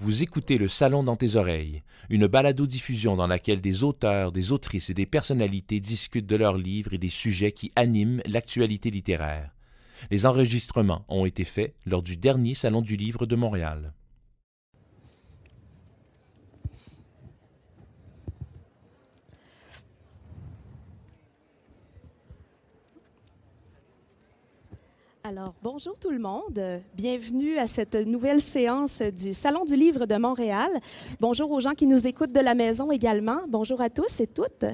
[0.00, 4.90] Vous écoutez Le Salon dans tes oreilles, une balado-diffusion dans laquelle des auteurs, des autrices
[4.90, 9.50] et des personnalités discutent de leurs livres et des sujets qui animent l'actualité littéraire.
[10.12, 13.92] Les enregistrements ont été faits lors du dernier Salon du Livre de Montréal.
[25.28, 26.58] Alors, bonjour tout le monde.
[26.94, 30.70] Bienvenue à cette nouvelle séance du Salon du Livre de Montréal.
[31.20, 33.40] Bonjour aux gens qui nous écoutent de la maison également.
[33.46, 34.64] Bonjour à tous et toutes.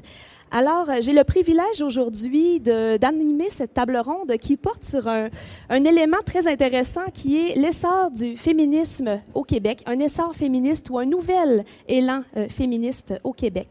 [0.57, 5.29] Alors, j'ai le privilège aujourd'hui d'animer cette table ronde qui porte sur un,
[5.69, 11.07] élément très intéressant qui est l'essor du féminisme au Québec, un essor féministe ou un
[11.07, 13.67] nouvel élan euh, féministe au Québec.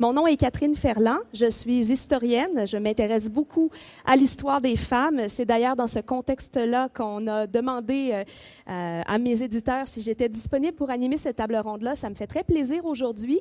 [0.00, 1.20] Mon nom est Catherine Ferland.
[1.32, 2.66] Je suis historienne.
[2.66, 3.70] Je m'intéresse beaucoup
[4.04, 5.28] à l'histoire des femmes.
[5.28, 8.24] C'est d'ailleurs dans ce contexte-là qu'on a demandé euh,
[8.68, 11.94] euh, à mes éditeurs si j'étais disponible pour animer cette table ronde-là.
[11.94, 13.40] Ça me fait très plaisir aujourd'hui.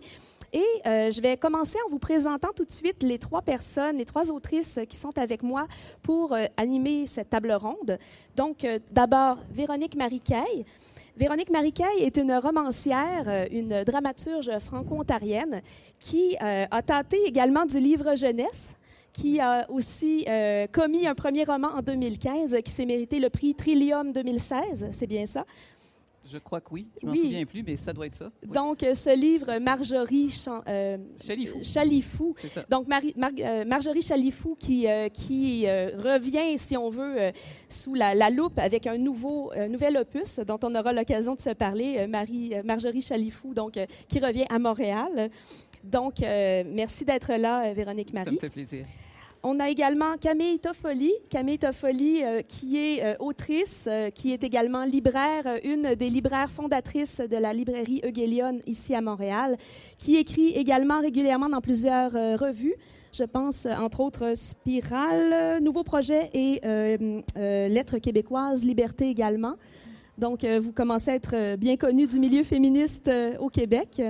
[0.54, 4.06] Et euh, je vais commencer en vous présentant tout de suite les trois personnes, les
[4.06, 5.68] trois autrices qui sont avec moi
[6.04, 7.98] pour animer cette table ronde.
[8.36, 10.66] Donc, d'abord, Véronique Maricaille.
[11.16, 15.62] Véronique Maricaille est une romancière, euh, une dramaturge franco-ontarienne
[16.00, 18.74] qui euh, a tenté également du livre jeunesse
[19.14, 23.54] qui a aussi euh, commis un premier roman en 2015 qui s'est mérité le prix
[23.54, 25.46] Trillium 2016, c'est bien ça?
[26.26, 26.88] Je crois que oui.
[27.02, 28.32] Je m'en souviens plus, mais ça doit être ça.
[28.44, 30.34] Donc, ce livre, Marjorie
[30.68, 30.98] euh,
[31.62, 32.36] Chalifou.
[32.70, 32.88] Donc,
[33.66, 37.32] Marjorie Chalifou qui, qui revient, si on veut,
[37.70, 42.08] sous la, loupe avec un nouveau, nouvel opus dont on aura l'occasion de se parler,
[42.08, 45.30] Marie, Marjorie Chalifou, donc, qui revient à Montréal.
[45.84, 48.26] Donc, merci d'être là, Véronique Marie.
[48.26, 48.86] Ça me fait plaisir.
[49.46, 54.42] On a également Camille Toffoli, Camille Toffoli euh, qui est euh, autrice, euh, qui est
[54.42, 59.58] également libraire, une des libraires fondatrices de la librairie Eugélion ici à Montréal,
[59.98, 62.76] qui écrit également régulièrement dans plusieurs revues.
[63.12, 66.62] Je pense entre autres Spirale, Nouveau Projet et
[67.36, 69.56] Lettres québécoises, Liberté également.
[70.18, 74.02] Donc, vous commencez à être bien connu du milieu féministe au Québec.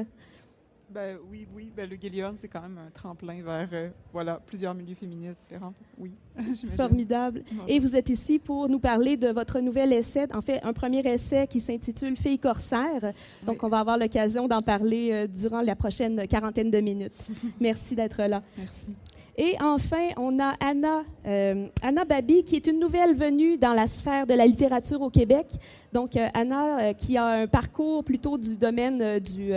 [0.94, 1.72] Ben, oui, oui.
[1.76, 5.74] Ben, le Guélion, c'est quand même un tremplin vers euh, voilà, plusieurs milieux féministes différents.
[5.98, 6.12] Oui,
[6.78, 7.44] Formidable.
[7.68, 11.00] Et vous êtes ici pour nous parler de votre nouvel essai, en fait, un premier
[11.00, 13.14] essai qui s'intitule Fille corsaire.
[13.46, 17.14] Donc, on va avoir l'occasion d'en parler euh, durant la prochaine quarantaine de minutes.
[17.60, 18.44] Merci d'être là.
[18.58, 18.96] Merci.
[19.36, 23.88] Et enfin, on a Anna, euh, Anna Babi, qui est une nouvelle venue dans la
[23.88, 25.48] sphère de la littérature au Québec.
[25.94, 29.52] Donc, euh, Anna, euh, qui a un parcours plutôt du domaine euh, du,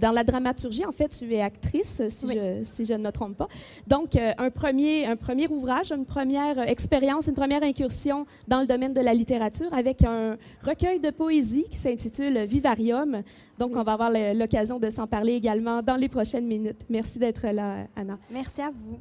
[0.00, 0.84] dans la dramaturgie.
[0.84, 3.48] En fait, tu es actrice, si, je, si je ne me trompe pas.
[3.86, 8.92] Donc, un, premier, un premier ouvrage, une première expérience, une première incursion dans le domaine
[8.92, 13.22] de la littérature avec un recueil de poésie qui s'intitule Vivarium.
[13.58, 16.84] Donc, on va avoir l'occasion de s'en parler également dans les prochaines minutes.
[16.88, 18.18] Merci d'être là, Anna.
[18.30, 18.98] Merci à vous.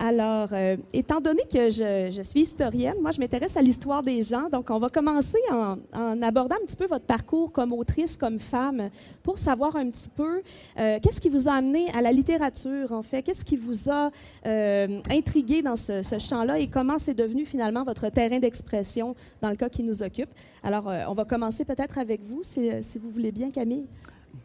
[0.00, 4.48] Alors, euh, étant donné que je, suis historienne, moi, je m'intéresse à l'histoire des gens.
[4.48, 8.90] Donc, on va commencer en, abordant un petit peu votre parcours comme autrice, comme femme,
[9.24, 10.42] pour savoir un petit peu
[10.78, 13.22] euh, qu'est-ce qui vous a amené à la littérature, en fait?
[13.22, 14.10] Qu'est-ce qui vous a
[14.46, 19.56] euh, intrigué dans ce, champ-là et comment c'est devenu finalement votre terrain d'expression dans le
[19.56, 20.30] cas qui nous occupe?
[20.62, 23.86] Alors, on va commencer peut-être avec vous, si vous voulez bien, Camille.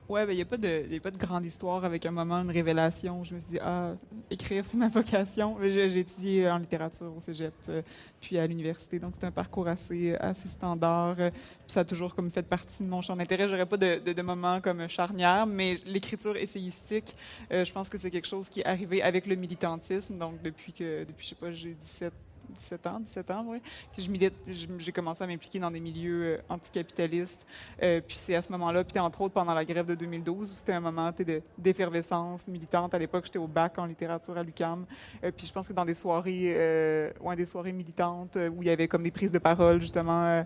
[0.09, 2.51] Oui, il n'y a, pas de, a pas de grande histoire avec un moment, une
[2.51, 3.23] révélation.
[3.23, 3.93] Je me suis dit, ah,
[4.29, 5.57] écrire, c'est ma vocation.
[5.61, 7.81] J'ai étudié en littérature au cégep, euh,
[8.21, 11.15] puis à l'université, donc c'est un parcours assez, assez standard.
[11.19, 11.29] Euh,
[11.67, 13.47] ça a toujours comme fait partie de mon champ d'intérêt.
[13.47, 17.15] J'aurais pas de, de, moment comme charnière, mais l'écriture essayistique,
[17.51, 20.17] euh, je pense que c'est quelque chose qui est arrivé avec le militantisme.
[20.17, 22.13] Donc, depuis que, depuis, je sais pas, j'ai 17
[22.53, 23.62] 17 ans, 17 ans, oui.
[23.91, 24.34] Puis je milite,
[24.78, 27.46] j'ai commencé à m'impliquer dans des milieux euh, anticapitalistes.
[27.81, 30.56] Euh, puis c'est à ce moment-là, puis entre autres pendant la grève de 2012, où
[30.56, 31.12] c'était un moment
[31.58, 32.94] d'effervescence militante.
[32.94, 34.86] À l'époque, j'étais au bac en littérature à l'UCAM.
[35.24, 38.68] Euh, puis je pense que dans des soirées, euh, ouais, des soirées militantes, où il
[38.68, 40.44] y avait comme des prises de parole, justement,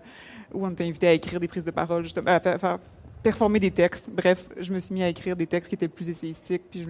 [0.52, 2.78] où on était invité à écrire des prises de parole, justement, à faire,
[3.22, 4.10] performer des textes.
[4.10, 6.86] Bref, je me suis mis à écrire des textes qui étaient plus essayistiques, puis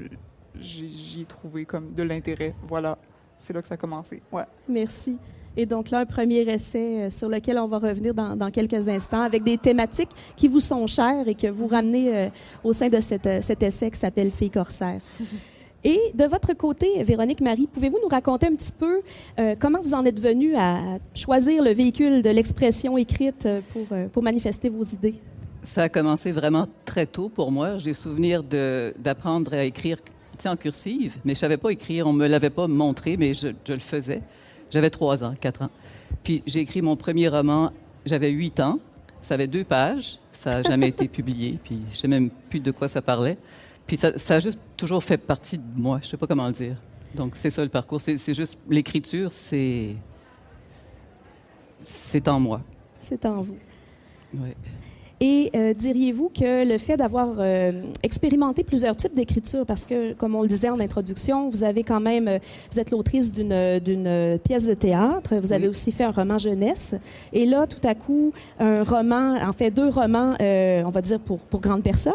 [0.60, 2.54] j'y ai trouvé comme de l'intérêt.
[2.66, 2.98] Voilà
[3.40, 4.22] c'est là que ça a commencé.
[4.32, 4.44] Ouais.
[4.68, 5.18] Merci.
[5.58, 9.22] Et donc là, un premier essai euh, sur lequel on va revenir dans, quelques instants
[9.22, 12.28] avec des thématiques qui vous sont chères et que vous ramenez euh,
[12.62, 15.00] au sein de cette, euh, cet essai qui s'appelle Fille corsaire.
[15.84, 19.00] Et de votre côté, Véronique Marie, pouvez-vous nous raconter un petit peu
[19.60, 24.70] comment vous en êtes venue à choisir le véhicule de l'expression écrite pour, pour manifester
[24.70, 25.14] vos idées?
[25.62, 27.78] Ça a commencé vraiment très tôt pour moi.
[27.78, 29.98] J'ai souvenir d'apprendre à écrire
[30.46, 32.06] en cursive, mais je savais pas écrire.
[32.06, 34.22] On me l'avait pas montré, mais je, le faisais.
[34.70, 35.70] J'avais trois ans, quatre ans.
[36.22, 37.72] Puis j'ai écrit mon premier roman,
[38.04, 38.78] j'avais huit ans.
[39.20, 40.18] Ça avait deux pages.
[40.32, 43.38] Ça n'a jamais été publié, puis je sais même plus de quoi ça parlait.
[43.86, 45.98] Puis ça, ça a juste toujours fait partie de moi.
[46.02, 46.76] Je sais pas comment le dire.
[47.14, 48.00] Donc c'est ça le parcours.
[48.00, 49.96] C'est juste l'écriture, c'est
[51.80, 52.60] c'est en moi.
[53.00, 53.58] C'est en vous.
[54.34, 54.50] Oui.
[55.20, 57.72] Et euh, diriez-vous que le fait d'avoir euh,
[58.04, 61.98] expérimenté plusieurs types d'écriture, parce que, comme on le disait en introduction, vous avez quand
[61.98, 62.38] même, euh,
[62.70, 65.70] vous êtes l'autrice d'une, d'une pièce de théâtre, vous avez Oui.
[65.70, 66.94] aussi fait un roman jeunesse,
[67.32, 71.18] et là, tout à coup, un roman, en fait, deux romans, euh, on va dire
[71.18, 72.12] pour, pour grandes personnes.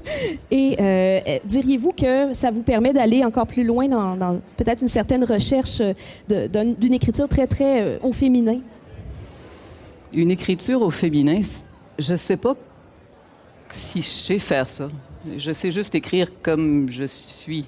[0.50, 4.80] et euh, euh, diriez-vous que ça vous permet d'aller encore plus loin dans, dans peut-être
[4.80, 5.82] une certaine recherche
[6.28, 8.60] de- d'un- d'une écriture très, très euh, au féminin?
[10.14, 11.40] Une écriture au féminin,
[11.98, 12.54] je sais pas
[13.68, 14.88] si je sais faire ça.
[15.38, 17.66] Je sais juste écrire comme je suis.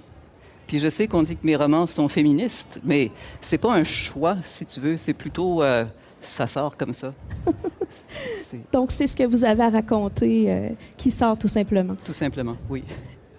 [0.66, 3.10] Puis je sais qu'on dit que mes romans sont féministes, mais
[3.40, 4.96] c'est pas un choix, si tu veux.
[4.96, 5.84] C'est plutôt euh,
[6.20, 7.14] ça sort comme ça.
[8.72, 11.96] Donc, c'est ce que vous avez à raconter euh, qui sort tout simplement.
[12.04, 12.84] tout simplement, oui.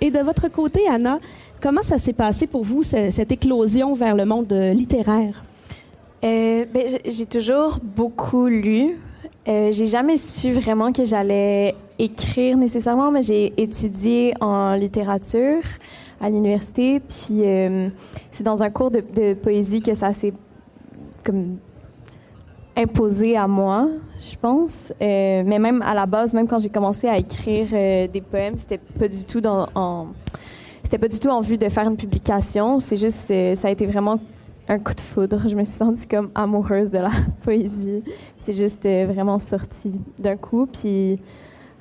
[0.02, 1.20] Et de votre côté, Anna,
[1.62, 5.44] comment ça s'est passé pour vous, ce- cette éclosion vers le monde littéraire?
[6.24, 8.98] Euh, ben, j'ai toujours beaucoup lu.
[9.48, 15.64] Euh, j'ai jamais su vraiment que j'allais écrire nécessairement, mais j'ai étudié en littérature
[16.22, 17.90] à l'université, puis euh,
[18.32, 20.34] c'est dans un cours de, poésie que ça s'est
[21.24, 21.58] comme
[22.76, 23.88] imposé à moi,
[24.20, 24.94] je pense.
[25.02, 27.68] Euh, mais même à la base, même quand j'ai commencé à écrire
[28.10, 30.08] des poèmes, c'était pas du tout dans, en
[30.84, 32.80] c'était pas du tout en vue de faire une publication.
[32.80, 34.20] C'est juste, ça a été vraiment
[34.70, 35.42] un coup de foudre.
[35.50, 37.12] Je me suis sentie comme amoureuse de la
[37.42, 38.04] poésie.
[38.38, 40.68] C'est juste euh, vraiment sorti d'un coup.
[40.68, 41.20] Puis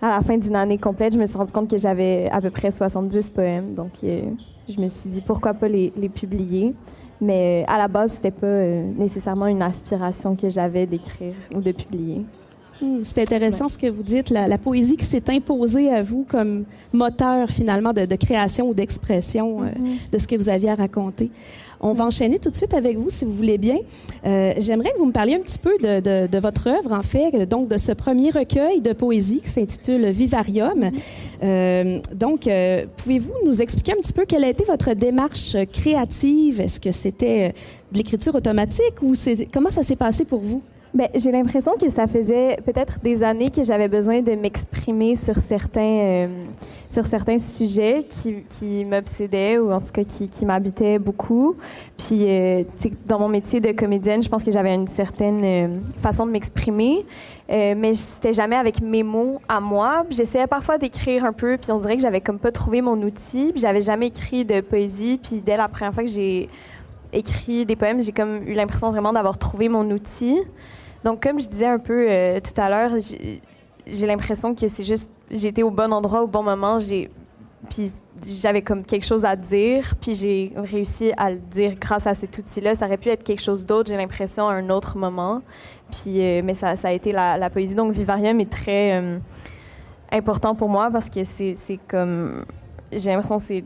[0.00, 2.50] à la fin d'une année complète, je me suis rendu compte que j'avais à peu
[2.50, 3.74] près 70 poèmes.
[3.74, 4.22] Donc euh,
[4.68, 6.74] je me suis dit pourquoi pas les, les publier?
[7.20, 8.46] Mais euh, à la base, c'était pas
[8.96, 12.24] nécessairement une aspiration que j'avais d'écrire ou de publier.
[12.80, 16.24] Hmm, c'est intéressant ce que vous dites, la, la poésie qui s'est imposée à vous
[16.28, 19.66] comme moteur finalement de, de création ou d'expression euh,
[20.12, 21.30] de ce que vous aviez à raconter.
[21.80, 23.78] On va enchaîner tout de suite avec vous, si vous voulez bien.
[24.24, 27.02] Euh, J'aimerais que vous me parliez un petit peu de, de- de votre œuvre, en
[27.02, 30.90] fait, donc de ce premier recueil de poésie qui s'intitule Vivarium.
[31.42, 36.60] Euh, donc, euh, pouvez-vous nous expliquer un petit peu quelle a été votre démarche créative?
[36.60, 37.54] Est-ce que c'était
[37.92, 39.14] de l'écriture automatique ou
[39.52, 40.62] comment ça s'est passé pour vous?
[40.94, 45.36] Ben, j'ai l'impression que ça faisait peut-être des années que j'avais besoin de m'exprimer sur
[45.36, 46.44] certains, euh,
[46.88, 51.56] sur certains sujets qui, qui m'obsédaient ou en tout cas qui, qui m'habitaient beaucoup.
[51.98, 52.64] Puis, euh,
[53.06, 57.04] dans mon métier de comédienne, je pense que j'avais une certaine euh, façon de m'exprimer,
[57.50, 60.04] mais c'était jamais avec mes mots à moi.
[60.10, 63.52] J'essayais parfois d'écrire un peu, puis on dirait que j'avais comme pas trouvé mon outil.
[63.56, 65.18] J'avais jamais écrit de poésie.
[65.22, 66.48] Puis dès la première fois que j'ai
[67.12, 70.38] écrit des poèmes, j'ai comme eu l'impression vraiment d'avoir trouvé mon outil.
[71.04, 72.92] Donc, comme je disais un peu euh, tout à l'heure,
[73.86, 76.78] j'ai l'impression que c'est juste, j'étais au bon endroit au bon moment,
[77.70, 77.90] puis
[78.24, 82.36] j'avais comme quelque chose à dire, puis j'ai réussi à le dire grâce à cet
[82.36, 82.74] outil-là.
[82.74, 85.42] Ça aurait pu être quelque chose d'autre, j'ai l'impression, à un autre moment.
[85.90, 87.74] Puis, euh, mais ça, ça a été la, poésie.
[87.74, 89.18] Donc, Vivarium est très euh,
[90.12, 92.44] important pour moi parce que c'est comme,
[92.92, 93.64] j'ai l'impression que c'est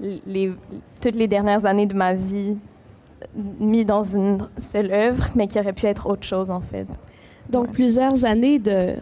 [0.00, 0.52] les,
[1.00, 2.56] toutes les dernières années de ma vie
[3.58, 6.86] mis dans une seule œuvre, mais qui aurait pu être autre chose, en fait.
[7.48, 7.72] Donc, Ouais.
[7.72, 8.94] plusieurs années de,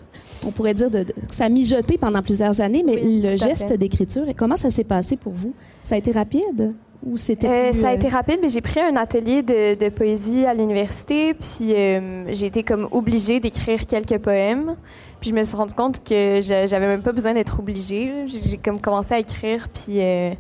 [0.46, 4.25] on pourrait dire, de, ça a mijoté pendant plusieurs années, mais Oui, le geste d'écriture,
[4.37, 5.54] comment ça s'est passé pour vous?
[5.82, 6.72] Ça a été rapide?
[7.04, 9.75] Ou c'était Euh, plus, ça a euh, été rapide, mais j'ai pris un atelier de,
[9.75, 14.76] de poésie à l'université, puis euh, j'ai été comme obligée d'écrire quelques poèmes.
[15.20, 18.12] Puis je me suis rendu compte que j'avais même pas besoin d'être obligée.
[18.28, 20.32] J'ai j'ai comme commencé à écrire, puis euh,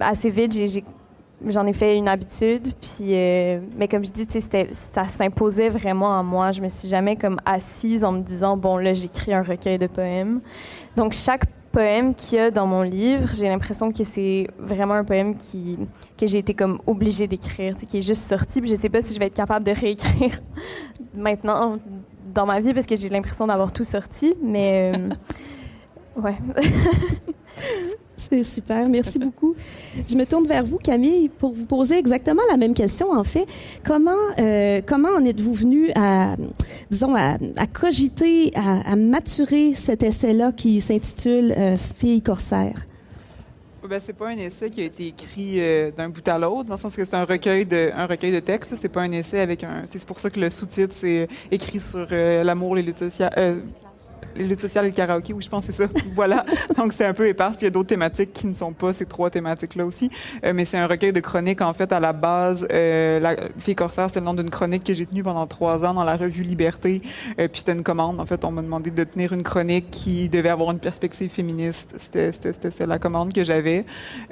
[0.00, 0.84] assez vite, j'ai-
[1.46, 2.72] j'en ai fait une habitude.
[2.80, 4.26] Puis, euh, mais comme je dis,
[4.72, 6.52] ça s'imposait vraiment à moi.
[6.52, 9.86] Je me suis jamais comme assise en me disant bon là j'écris un recueil de
[9.86, 10.40] poèmes.
[10.96, 15.04] Donc chaque poème qu'il y a dans mon livre, j'ai l'impression que c'est vraiment un
[15.04, 15.78] poème qui,
[16.16, 18.62] que j'ai été comme obligée d'écrire, qui est juste sorti.
[18.62, 20.40] Puis je sais pas si je vais être capable de réécrire
[21.14, 21.74] maintenant
[22.32, 24.34] dans ma vie parce que j'ai l'impression d'avoir tout sorti.
[24.42, 25.10] Mais euh,
[26.22, 26.36] ouais.
[28.16, 29.54] C'est super, merci beaucoup.
[30.08, 33.12] Je me tourne vers vous, Camille, pour vous poser exactement la même question.
[33.12, 33.46] En fait,
[33.84, 36.34] comment euh, comment en êtes-vous venu à,
[36.90, 42.86] disons, à, cogiter, à, maturer cet essai-là qui s'intitule euh, Fille corsaire?
[43.88, 46.74] Ben, c'est pas un essai qui a été écrit euh, d'un bout à l'autre, dans
[46.74, 48.74] le sens que c'est un recueil de un recueil de textes.
[48.80, 49.82] C'est pas un essai avec un.
[49.88, 53.60] C'est pour ça que le sous-titre c'est écrit sur l'amour, les luttes sociales.
[54.36, 55.92] Les luttes sociales et le karaoké, oui, je pense que c'est ça.
[56.14, 56.42] voilà.
[56.76, 57.56] Donc, c'est un peu éparse.
[57.56, 60.10] Puis, il y a d'autres thématiques qui ne sont pas ces trois thématiques-là aussi.
[60.44, 62.66] Euh, mais c'est un recueil de chroniques, en fait, à la base.
[62.72, 65.94] Euh, la Fille Corsaire, c'est le nom d'une chronique que j'ai tenue pendant trois ans
[65.94, 67.02] dans la revue Liberté.
[67.38, 68.20] Euh, puis, c'était une commande.
[68.20, 71.94] En fait, on m'a demandé de tenir une chronique qui devait avoir une perspective féministe.
[71.98, 73.84] C'était, c'était, la commande que j'avais.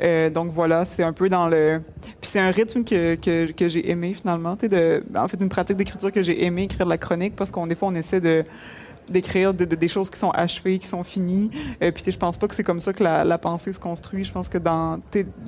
[0.03, 1.81] Euh, donc, voilà, c'est un peu dans le...
[2.21, 4.57] Puis, c'est un rythme que, que, que j'ai aimé, finalement.
[4.61, 7.67] De, en fait, une pratique d'écriture que j'ai aimé, écrire de la chronique, parce qu'on,
[7.67, 8.45] des fois, on essaie de
[9.09, 11.51] d'écrire des choses qui sont achevées, qui sont finies.
[11.83, 14.25] euh, puis je pense pas que c'est comme ça que la, pensée se construit.
[14.25, 15.01] Je pense que dans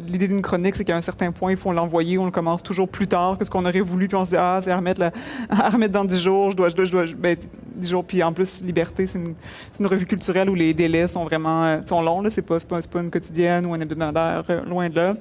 [0.09, 2.89] l'idée d'une chronique, c'est qu'à un certain point, il faut l'envoyer, on le commence toujours
[2.89, 5.03] plus tard que ce qu'on aurait voulu, puis on se dit ah c'est à remettre,
[5.51, 7.37] à remettre dans dix jours, je dois, je dois, je dois ben,
[7.77, 8.05] 10 jours.
[8.05, 9.35] Puis en plus, Liberté, c'est une,
[9.79, 12.23] une, revue culturelle où les délais sont vraiment euh, sont longs.
[12.31, 15.15] C'est pas, pas, pas une quotidienne ou un hebdomadaire, euh, loin de là.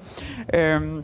[0.54, 1.02] Euh,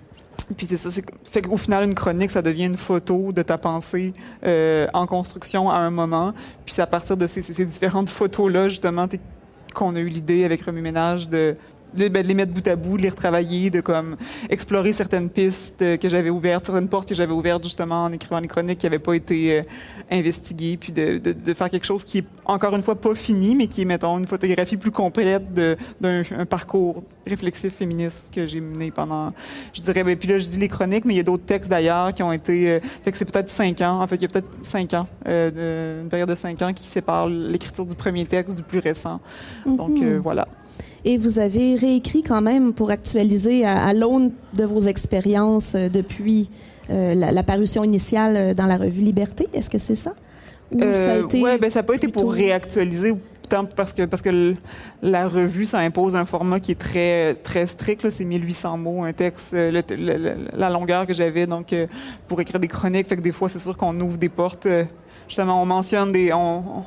[0.56, 3.58] puis c'est ça, c'est fait qu'au final une chronique ça devient une photo de ta
[3.58, 6.34] pensée euh, en construction à un moment.
[6.66, 9.08] Puis c'est à partir de ces, ces différentes photos là justement
[9.74, 11.56] qu'on a eu l'idée avec Remue Ménage de
[11.94, 14.18] de, les mettre bout à bout, de les retravailler, de comme
[14.50, 18.48] explorer certaines pistes que j'avais ouvertes, certaines portes que j'avais ouvertes justement en écrivant une
[18.48, 19.62] chronique qui n'avaient pas été euh,
[20.10, 23.56] investiguées, puis de, de, de, faire quelque chose qui est encore une fois pas fini,
[23.56, 28.92] mais qui est mettons une photographie plus complète d'un parcours réflexif féministe que j'ai mené
[28.92, 29.34] pendant,
[29.74, 31.70] je dirais, ben, puis là je dis les chroniques, mais il y a d'autres textes
[31.70, 34.26] d'ailleurs qui ont été, euh, fait que c'est peut-être cinq ans, en fait il y
[34.26, 38.26] a peut-être cinq ans, euh, une période de cinq ans qui sépare l'écriture du premier
[38.26, 39.20] texte du plus récent.
[39.66, 40.22] Donc euh, mm-hmm.
[40.22, 40.48] voilà
[41.06, 46.50] et vous avez réécrit quand même pour actualiser à, l'aune de vos expériences euh, depuis
[46.90, 49.48] euh, la, parution initiale euh, dans la revue Liberté.
[49.54, 50.14] Est-ce que c'est ça?
[50.72, 53.14] Ou ça a été ouais, ben, ça n'a pas été pour réactualiser
[53.50, 54.54] tant parce que parce que
[55.02, 59.12] la revue ça impose un format qui est très très strict c'est 1800 mots un
[59.12, 61.76] texte la longueur que j'avais donc
[62.30, 64.70] pour écrire des chroniques fait que des fois c'est sûr qu'on ouvre des portes
[65.28, 66.84] justement on mentionne des on, on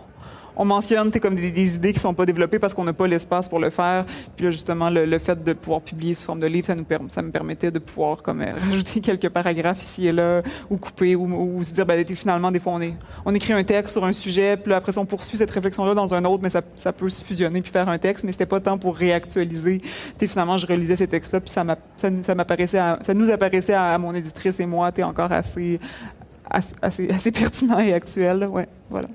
[0.62, 3.70] mentionne comme des, idées qui sont pas développées parce qu'on n'a pas l'espace pour le
[3.70, 4.04] faire.
[4.36, 6.66] Puis là, justement, le, fait de pouvoir publier sous forme de livre,
[7.08, 11.16] ça, me permettait de pouvoir comme, euh, rajouter quelques paragraphes ici et là, ou couper,
[11.16, 12.80] ou, se dire, ben, finalement, des fois, on,
[13.24, 16.24] on écrit un texte sur un sujet, puis après, on poursuit cette réflexion-là dans un
[16.24, 18.96] autre, mais ça, peut se fusionner puis faire un texte, mais c'était pas tant pour
[18.96, 19.80] réactualiser.
[20.16, 21.64] T'sais, finalement, je relisais ces textes-là, puis ça,
[21.96, 22.10] ça,
[23.14, 25.80] nous apparaissait à, mon éditrice et moi, t'es encore assez,
[26.50, 28.46] assez, assez, pertinent et actuel.
[28.46, 29.08] Ouais, voilà.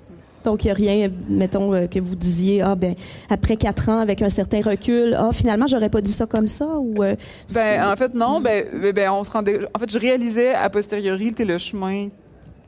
[0.44, 2.96] Donc, il n'y a rien, mettons, euh, que vous disiez, ah, ben,
[3.30, 6.66] après quatre ans, avec un certain recul, ah, finalement, j'aurais pas dit ça comme ça,
[6.78, 7.04] ou...
[7.04, 7.16] Euh,
[7.54, 9.60] ben, en fait, non, ben, ben, ben, on se rendait...
[9.74, 12.10] En fait, je réalisais, a posteriori, le chemin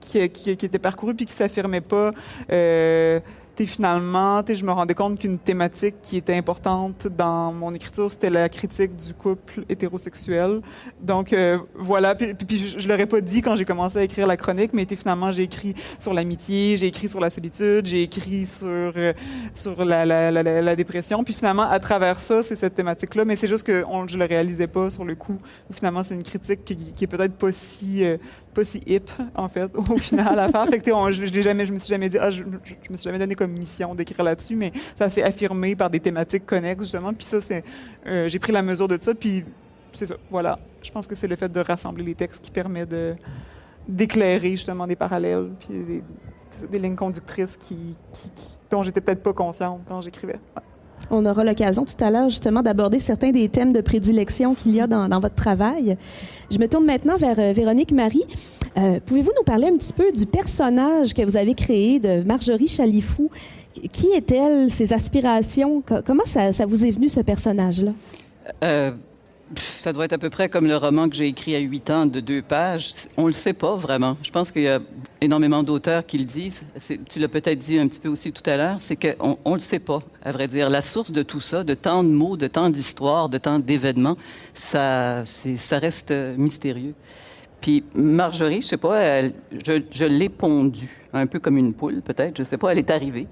[0.01, 2.12] qui, qui, qui, était parcouru puis qui s'affirmait pas...
[2.51, 3.20] Euh,
[3.60, 8.50] finalement, je me rendais compte qu'une thématique qui était importante dans mon écriture, c'était la
[8.50, 10.62] critique du couple hétérosexuel.
[11.01, 14.38] Donc euh, voilà, puis, je, je l'aurais pas dit quand j'ai commencé à écrire la
[14.38, 18.67] chronique, mais finalement j'ai écrit sur l'amitié, j'ai écrit sur la solitude, j'ai écrit sur
[18.67, 19.13] euh,
[19.53, 21.24] sur la, la, la, dépression.
[21.24, 24.25] Puis finalement, à travers ça, c'est cette thématique-là, mais c'est juste que on, je le
[24.25, 25.38] réalisais pas sur le coup.
[25.72, 28.17] Finalement, c'est une critique qui, qui est peut-être pas si euh,
[28.53, 30.67] pas si hip, en fait, au final, à faire.
[30.67, 33.05] Fait que, je, je, jamais, je me suis jamais dit, ah, je, je, me suis
[33.05, 37.13] jamais donné comme mission d'écrire là-dessus, mais ça s'est affirmé par des thématiques connexes, justement.
[37.13, 37.63] Puis ça, c'est,
[38.08, 39.43] euh, j'ai pris la mesure de ça, puis
[39.93, 40.58] c'est ça, voilà.
[40.81, 43.15] Je pense que c'est le fait de rassembler les textes qui permet de,
[43.88, 46.03] d'éclairer, justement, des parallèles, puis des,
[46.67, 50.39] des lignes conductrices qui, qui, qui dont j'étais peut-être pas consciente quand j'écrivais.
[51.10, 54.81] On aura l'occasion tout à l'heure justement d'aborder certains des thèmes de prédilection qu'il y
[54.81, 55.98] a dans, votre travail.
[56.50, 58.24] Je me tourne maintenant vers euh, Véronique Marie.
[58.77, 62.67] Euh, pouvez-vous nous parler un petit peu du personnage que vous avez créé de Marjorie
[62.67, 63.29] Chalifou?
[63.91, 65.81] Qui est-elle, ses aspirations?
[66.05, 67.91] Comment ça, vous est venu ce personnage-là?
[68.63, 68.91] Euh,
[69.58, 72.05] ça doit être à peu près comme le roman que j'ai écrit à huit ans
[72.05, 72.91] de deux pages.
[73.17, 74.17] On le sait pas vraiment.
[74.24, 74.79] Je pense qu'il y a
[75.20, 76.67] énormément d'auteurs qui le disent.
[77.10, 79.60] Tu l'as peut-être dit un petit peu aussi tout à l'heure, c'est qu'on on le
[79.60, 80.70] sait pas, à vrai dire.
[80.70, 84.17] La source de tout ça, de tant de mots, de tant d'histoires, de tant d'événements,
[84.53, 86.93] ça, ça reste mystérieux.
[87.62, 92.38] Puis Marjorie, je sais pas, je, je l'ai pondue, un peu comme une poule peut-être,
[92.38, 93.27] je sais pas, elle est arrivée.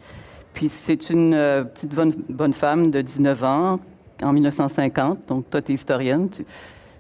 [0.53, 3.79] Puis c'est une euh, petite bonne femme de 19 ans
[4.21, 6.29] en 1950, donc toi, tu es historienne,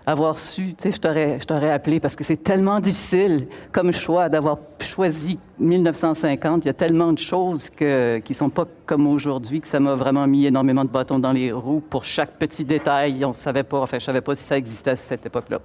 [0.05, 3.91] avoir su, tu sais, je t'aurais, je t'aurais appelé parce que c'est tellement difficile comme
[3.91, 6.63] choix d'avoir choisi 1950.
[6.63, 9.93] Il y a tellement de choses que, qui sont pas comme aujourd'hui que ça m'a
[9.93, 13.23] vraiment mis énormément de bâtons dans les roues pour chaque petit détail.
[13.23, 15.59] On savait pas, enfin, je savais pas si ça existait à cette époque-là.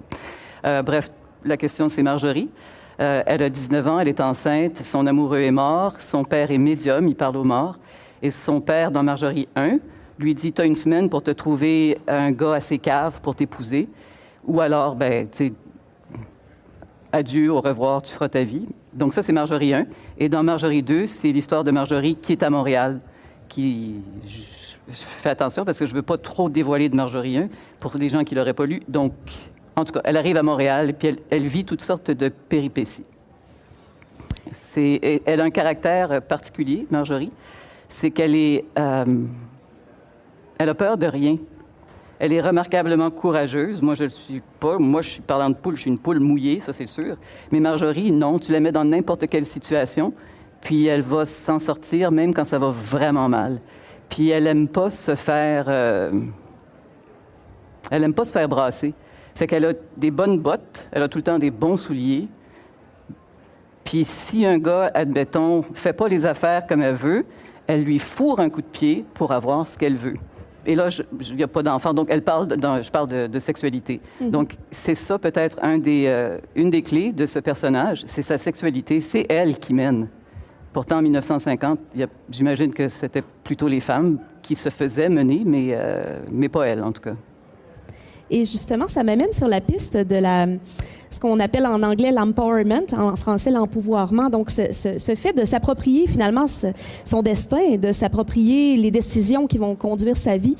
[0.65, 1.09] Euh, bref,
[1.43, 2.49] la question, c'est Marjorie.
[2.99, 6.57] Euh, elle a 19 ans, elle est enceinte, son amoureux est mort, son père est
[6.57, 7.77] médium, il parle aux morts.
[8.21, 9.79] Et son père, dans Marjorie 1,
[10.19, 13.89] lui dit Tu as une semaine pour te trouver un gars assez cave pour t'épouser.
[14.45, 15.53] Ou alors, ben, tu sais,
[17.11, 18.67] adieu, au revoir, tu feras ta vie.
[18.93, 19.85] Donc, ça, c'est Marjorie 1.
[20.17, 22.99] Et dans Marjorie 2, c'est l'histoire de Marjorie qui est à Montréal,
[23.49, 23.95] qui.
[24.25, 27.97] Je, fais attention parce que je ne veux pas trop dévoiler de Marjorie 1 pour
[27.97, 28.81] les gens qui ne l'auraient pas lu.
[28.87, 29.13] Donc,
[29.75, 33.03] en tout cas, elle arrive à Montréal et puis elle, vit toutes sortes de péripéties.
[34.75, 37.31] Elle a un caractère particulier, Marjorie.
[37.89, 38.65] C'est qu'elle est.
[38.77, 39.25] Euh,
[40.57, 41.37] elle a peur de rien.
[42.17, 43.81] Elle est remarquablement courageuse.
[43.81, 44.77] Moi, je ne le suis pas.
[44.77, 47.17] Moi, je suis parlant de poule, je suis une poule mouillée, ça c'est sûr.
[47.51, 50.13] Mais Marjorie, non, tu la mets dans n'importe quelle situation,
[50.61, 53.59] puis elle va s'en sortir même quand ça va vraiment mal.
[54.09, 55.65] Puis elle aime pas se faire...
[55.67, 56.11] Euh,
[57.91, 58.93] elle aime pas se faire brasser.
[59.35, 62.27] Fait qu'elle a des bonnes bottes, elle a tout le temps des bons souliers.
[63.83, 67.25] Puis si un gars, admettons, fait pas les affaires comme elle veut,
[67.67, 70.15] elle lui fourre un coup de pied pour avoir ce qu'elle veut.
[70.65, 70.87] Et là,
[71.21, 74.01] il n'y a pas d'enfant, donc elle parle, je parle de, sexualité.
[74.19, 74.31] Mhm.
[74.31, 78.37] Donc c'est ça peut-être un des, euh, une des clés de ce personnage, c'est sa
[78.37, 80.07] sexualité, c'est elle qui mène.
[80.73, 81.79] Pourtant, en 1950,
[82.29, 86.83] j'imagine que c'était plutôt les femmes qui se faisaient mener, mais, euh, mais pas elle
[86.83, 87.15] en tout cas.
[88.29, 90.47] Et justement, ça m'amène sur la piste de la
[91.15, 94.29] ce qu'on appelle en anglais l'empowerment, en français l'empouvoirment.
[94.29, 99.75] Donc, ce, ce, fait de s'approprier finalement son destin, de s'approprier les décisions qui vont
[99.75, 100.57] conduire sa vie.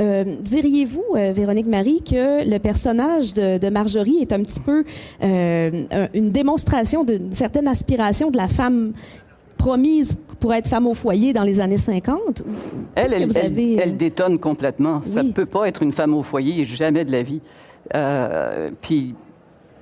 [0.00, 4.84] Euh, diriez-vous, euh, Véronique Marie, que le personnage de, de, Marjorie est un petit peu
[5.22, 8.92] euh, une démonstration d'une certaine aspiration de la femme
[9.58, 12.42] promise pour être femme au foyer dans les années 50?
[12.94, 13.74] Elle, elle, vous avez...
[13.74, 15.02] elle, détonne complètement.
[15.04, 17.40] Ça ne peut pas être une femme au foyer, jamais de la vie.
[17.94, 19.14] Euh, puis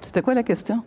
[0.00, 0.82] c'était quoi la question?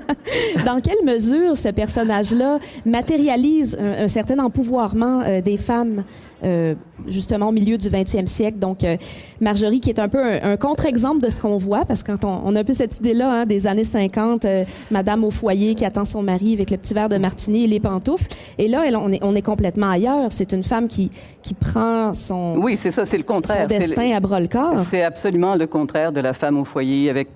[0.66, 6.04] Dans quelle mesure ce personnage-là matérialise un, certain empouvoirment euh, des femmes,
[6.42, 6.74] euh,
[7.06, 8.58] justement au milieu du 20e siècle?
[8.58, 8.96] Donc, euh,
[9.40, 12.56] Marjorie, qui est un peu un, contre-exemple de ce qu'on voit, parce que quand on,
[12.56, 14.46] a un peu cette idée-là hein, des années 50,
[14.90, 17.80] Madame au foyer qui attend son mari avec le petit verre de martini et les
[17.80, 18.28] pantoufles.
[18.58, 20.30] Et là, elle, on, est, on est complètement ailleurs.
[20.30, 21.10] C'est une femme qui,
[21.42, 23.68] qui prend son, oui, c'est ça, c'est le contraire.
[23.70, 24.78] son destin à bras le corps.
[24.80, 27.28] C'est absolument le contraire de la femme au foyer avec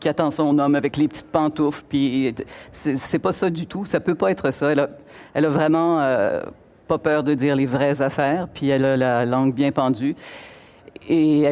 [0.00, 1.84] qui attend son homme avec les petites pantoufles.
[1.88, 2.34] Puis
[2.72, 3.84] c'est pas ça du tout.
[3.84, 4.72] Ça peut pas être ça.
[4.72, 6.42] Elle a, vraiment euh,
[6.86, 8.48] pas peur de dire les vraies affaires.
[8.52, 10.14] Puis elle a la langue bien pendue.
[11.10, 11.42] Et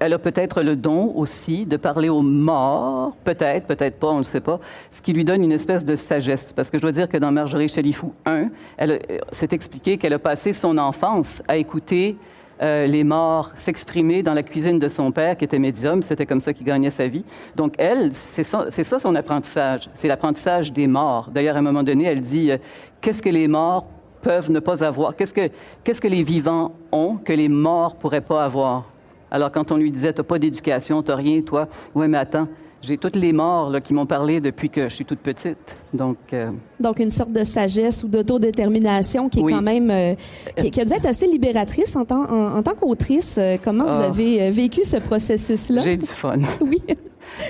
[0.00, 4.24] elle, a peut-être le don aussi de parler aux morts, peut-être, peut-être pas, on ne
[4.24, 4.58] sait pas,
[4.90, 6.52] ce qui lui donne une espèce de sagesse.
[6.52, 10.18] Parce que je dois dire que dans Marjorie Chalifou 1, elle s'est expliqué qu'elle a
[10.18, 12.16] passé son enfance à écouter
[12.60, 16.02] euh, les morts s'exprimer dans la cuisine de son père, qui était médium.
[16.02, 17.24] C'était comme ça qu'il gagnait sa vie.
[17.54, 19.88] Donc, elle, c'est ça, son apprentissage.
[19.94, 21.30] C'est l'apprentissage des morts.
[21.32, 22.58] D'ailleurs, à un moment donné, elle dit euh,
[23.00, 23.86] Qu'est-ce que les morts
[24.22, 25.14] peuvent ne pas avoir?
[25.14, 25.48] Qu'est-ce que,
[25.84, 28.84] qu'est-ce que les vivants ont que les morts pourraient pas avoir?
[29.30, 32.48] Alors, quand on lui disait T'as pas d'éducation, t'as rien, toi, ouais, mais attends
[32.82, 35.76] j'ai toutes les morts là, qui m'ont parlé depuis que je suis toute petite.
[35.92, 40.14] Donc, euh, Donc une sorte de sagesse ou d'autodétermination qui est quand même, euh,
[40.56, 43.36] qui, a dû être assez libératrice en tant, en, tant qu'autrice.
[43.38, 44.06] Euh, comment vous ah.
[44.06, 45.82] avez vécu ce processus-là?
[45.82, 46.38] J'ai du fun.
[46.60, 46.82] oui.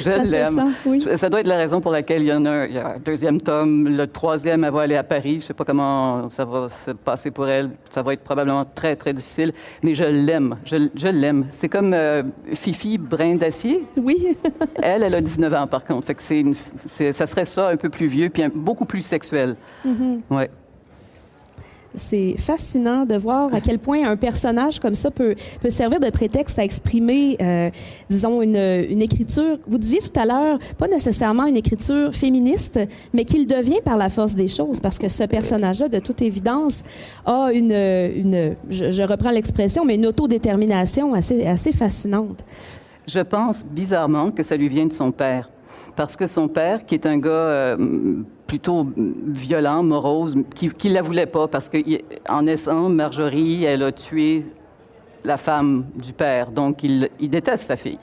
[0.00, 1.16] Je l'aime.
[1.16, 3.88] Ça doit être la raison pour laquelle il y en a un, deuxième tome.
[3.88, 5.32] Le troisième, elle va aller à Paris.
[5.32, 7.70] Je ne sais pas comment ça va se passer pour elle.
[7.90, 9.52] Ça va être probablement très, très difficile.
[9.82, 10.56] Mais je l'aime.
[10.64, 11.46] Je, l'aime.
[11.50, 12.22] C'est comme euh,
[12.54, 13.84] Fifi Brin d'Acier?
[13.96, 14.36] Oui.
[14.82, 16.06] elle, elle a 19 ans, par contre.
[16.06, 19.56] Fait que c'est, ça serait ça, un peu plus vieux, puis beaucoup plus sexuel.
[19.84, 20.50] Mm Ouais
[21.94, 26.10] c'est fascinant de voir à quel point un personnage comme ça peut, peut servir de
[26.10, 27.70] prétexte à exprimer, euh,
[28.08, 32.78] disons, une, une, écriture, vous disiez tout à l'heure, pas nécessairement une écriture féministe,
[33.12, 36.82] mais qu'il devient par la force des choses, parce que ce personnage-là, de toute évidence,
[37.26, 42.44] a une, une je, reprends l'expression, mais une autodétermination assez, assez fascinante.
[43.06, 45.50] Je pense bizarrement que ça lui vient de son père
[45.98, 51.02] parce que son père, qui est un gars euh, plutôt violent, morose, qui ne la
[51.02, 54.42] voulait pas, parce qu'en naissant, Marjorie, elle a tué
[55.22, 57.98] la femme du père, donc il, déteste sa fille.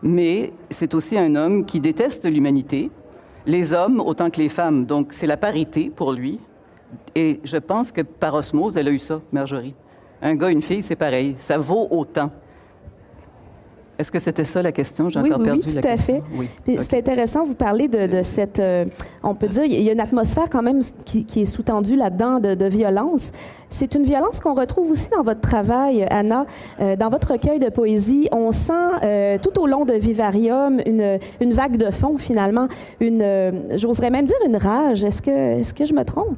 [0.00, 2.90] Mais c'est aussi un homme qui déteste l'humanité,
[3.44, 6.38] les hommes autant que les femmes, donc c'est la parité pour lui.
[7.16, 9.74] Et je pense que par osmose, elle a eu ça, Marjorie.
[10.20, 12.30] Un gars, une fille, c'est pareil, ça vaut autant.
[13.98, 15.10] Est-ce que c'était ça la question?
[15.10, 16.22] J'ai encore perdu oui, tout à fait.
[16.34, 16.48] Oui.
[16.66, 18.86] C'est intéressant, vous parler de, cette, euh,
[19.22, 22.64] on peut dire, il y a une atmosphère quand même qui, est sous-tendue là-dedans de,
[22.64, 23.32] violence.
[23.68, 26.46] C'est une violence qu'on retrouve aussi dans votre travail, Anna.
[26.80, 31.18] Euh, dans votre recueil de poésie, on sent euh, tout au long de Vivarium une,
[31.40, 32.68] une vague de fond, finalement,
[33.00, 35.04] une, j'oserais même dire une rage.
[35.04, 36.36] Est-ce que, est-ce que je me trompe?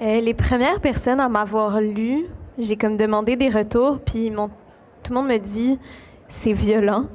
[0.00, 2.24] les premières personnes à m'avoir lu,
[2.58, 4.32] j'ai comme demandé des retours, puis
[5.02, 5.78] tout le monde me dit
[6.30, 7.06] c'est violent.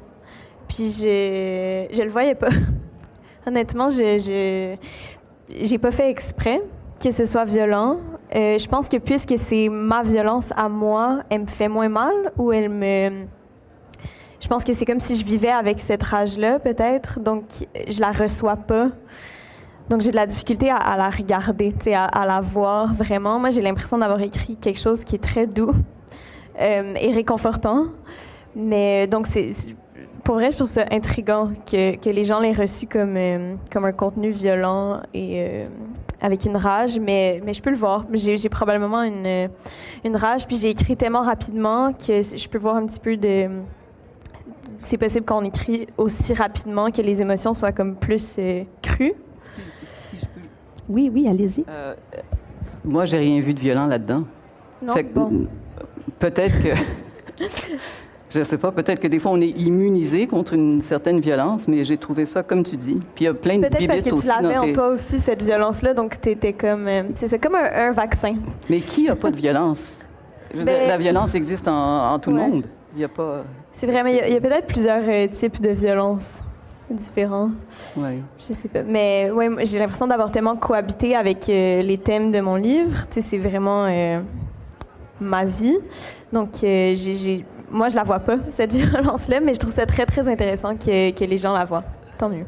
[0.68, 2.50] Puis je, le voyais pas.
[3.46, 4.76] Honnêtement, je, je,
[5.64, 6.62] j'ai pas fait exprès
[7.02, 7.98] que ce soit violent.
[8.34, 12.32] euh, je pense que puisque c'est ma violence à moi, elle me fait moins mal
[12.36, 13.26] ou elle me...
[14.40, 17.44] Je pense que c'est comme si je vivais avec cette rage-là, peut-être, donc
[17.88, 18.90] je la reçois pas.
[19.88, 23.38] Donc j'ai de la difficulté à, la regarder, à, à la voir vraiment.
[23.38, 25.72] Moi, j'ai l'impression d'avoir écrit quelque chose qui est très doux
[26.60, 27.86] euh, et réconfortant.
[28.56, 29.52] Mais donc c'est
[30.24, 33.84] pour vrai, je trouve ça intriguant que, que les gens l'aient reçu comme, euh, comme
[33.84, 35.68] un contenu violent et euh,
[36.20, 38.04] avec une rage, mais, mais je peux le voir.
[38.12, 39.48] J'ai probablement une,
[40.04, 43.48] une rage, puis j'ai écrit tellement rapidement que je peux voir un petit peu de...
[44.78, 49.14] C'est possible qu'on écrit aussi rapidement que les émotions soient comme plus euh, crues.
[50.10, 50.40] Si, je peux...
[50.88, 51.64] Oui, oui, allez-y.
[52.84, 54.24] moi, j'ai rien vu de violent là-dedans.
[54.82, 55.46] Non, bon.
[56.18, 57.44] Peut-être que...
[58.28, 61.68] Je ne sais pas, peut-être que des fois on est immunisé contre une certaine violence,
[61.68, 62.98] mais j'ai trouvé ça comme tu dis.
[63.14, 65.42] Puis il y a plein de Peut-être parce que tu l'avais en toi aussi, cette
[65.42, 66.88] violence-là, donc tu étais comme.
[66.88, 68.36] Euh, c'est comme un, vaccin.
[68.68, 70.00] Mais qui n'a pas de violence?
[70.54, 72.64] Ben, la violence existe en, tout le monde.
[72.94, 73.44] Il y a pas.
[73.72, 76.42] C'est vrai, mais il y a, peut-être plusieurs euh, types de violence
[76.90, 77.50] différents.
[77.96, 78.22] Oui.
[78.48, 78.82] Je sais pas.
[78.82, 83.06] Mais ouais, j'ai l'impression d'avoir tellement cohabité avec euh, les thèmes de mon livre.
[83.08, 83.86] Tu sais, c'est vraiment
[85.20, 85.78] ma vie.
[86.32, 90.28] Donc, j'ai moi, je la vois pas, cette violence-là, mais je trouve ça très, très
[90.28, 91.84] intéressant que, les gens la voient.
[92.18, 92.46] Tant mieux.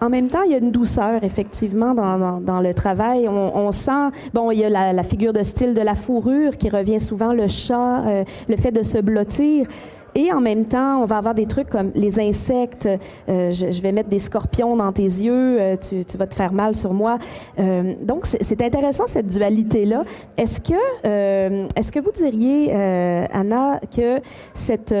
[0.00, 3.28] En même temps, il y a une douceur, effectivement, dans, le travail.
[3.28, 6.70] On, sent, bon, il y a la, la, figure de style de la fourrure qui
[6.70, 9.66] revient souvent, le chat, euh, le fait de se blottir.
[10.14, 12.88] Et en même temps, on va avoir des trucs comme les insectes.
[13.28, 15.60] Euh, je, vais mettre des scorpions dans tes yeux.
[15.60, 17.18] Euh, tu, vas te faire mal sur moi.
[17.58, 20.04] Euh, donc, c'est intéressant cette dualité-là.
[20.36, 24.20] Est-ce que, est-ce que vous diriez, Anna, que
[24.54, 24.94] cette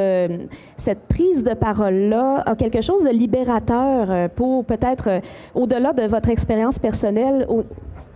[1.08, 5.20] prise de parole-là a quelque chose de libérateur pour peut-être
[5.54, 7.46] au-delà de votre expérience personnelle?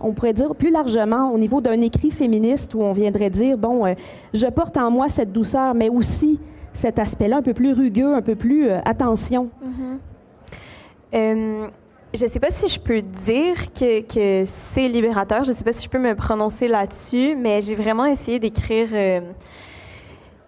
[0.01, 3.95] on pourrait dire plus largement au niveau d'un écrit féministe où on viendrait dire bon,
[4.33, 6.37] je porte en moi cette douceur, mais aussi
[6.75, 9.49] cet aspect-là un peu plus rugueux, un peu plus euh, attention.
[9.63, 9.97] Mm-hmm.
[11.15, 11.67] Euh,
[12.13, 15.43] je ne sais pas si je peux dire que, que c'est libérateur.
[15.43, 18.89] Je ne sais pas si je peux me prononcer là-dessus, mais j'ai vraiment essayé d'écrire.
[18.93, 19.21] Euh,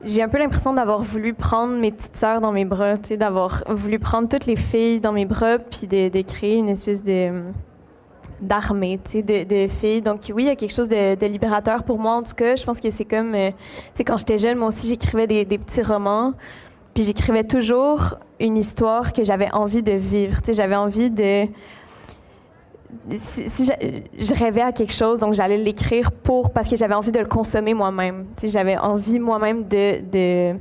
[0.03, 3.97] j'ai un peu l'impression d'avoir voulu prendre mes petites sœurs dans mes bras, d'avoir voulu
[3.99, 7.31] prendre toutes les filles dans mes bras, puis de, de créer une espèce de
[8.41, 10.01] d'armée, tu sais, de, filles.
[10.01, 12.55] Donc oui, il y a quelque chose de, libérateur pour moi en tout cas.
[12.55, 13.55] Je pense que c'est comme, euh, tu
[13.95, 16.33] sais, quand j'étais jeune, moi aussi j'écrivais des, des, petits romans,
[16.93, 20.41] puis j'écrivais toujours une histoire que j'avais envie de vivre.
[20.41, 21.47] Tu sais, j'avais envie de
[23.15, 27.19] si, je, rêvais à quelque chose, donc j'allais l'écrire pour parce que j'avais envie de
[27.19, 28.25] le consommer moi-même.
[28.37, 30.59] Tu sais, j'avais envie moi-même de, de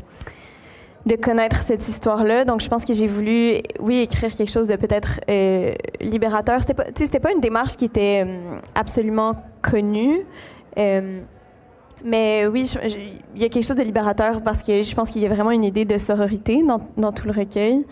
[1.07, 2.45] de connaître cette histoire-là.
[2.45, 6.61] Donc, je pense que j'ai voulu, oui, écrire quelque chose de peut-être euh, libérateur.
[6.61, 10.27] C'était pas, pas une démarche qui était euh, absolument connue.
[10.77, 11.21] Euh,
[12.05, 12.71] mais oui,
[13.35, 15.53] il y a quelque chose de libérateur parce que je pense qu'il y a vraiment
[15.53, 17.85] une idée de sororité dans, dans tout le recueil.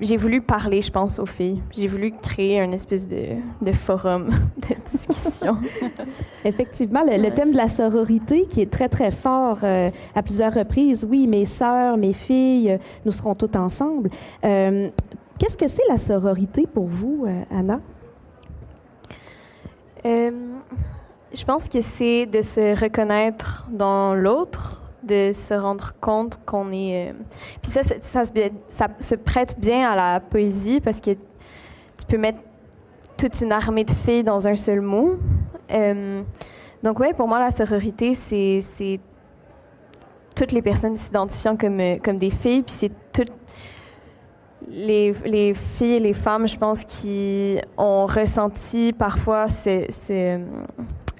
[0.00, 1.62] J'ai voulu parler, je pense, aux filles.
[1.72, 5.56] J'ai voulu créer un espèce de, de forum de discussion.
[6.44, 11.06] Effectivement, le, thème de la sororité qui est très, très fort euh, à plusieurs reprises.
[11.08, 14.10] Oui, mes sœurs, mes filles, euh, nous serons toutes ensemble.
[14.44, 14.88] Euh,
[15.40, 17.80] Qu'est-ce que c'est la sororité pour vous, euh, Anna?
[20.04, 24.69] je pense que c'est de se reconnaître dans l'autre,
[25.02, 27.10] de se rendre compte qu'on est.
[27.10, 27.12] Euh,
[27.62, 32.38] puis ça, ça, se prête bien à la poésie parce que tu peux mettre
[33.16, 35.18] toute une armée de filles dans un seul mot.
[35.70, 36.22] Euh,
[36.82, 39.00] donc oui, pour moi, la sororité, c'est
[40.34, 43.32] toutes les personnes s'identifiant comme, euh, comme des filles, puis c'est toutes
[44.68, 49.88] les, les, filles et les femmes, je pense, qui ont ressenti parfois c'est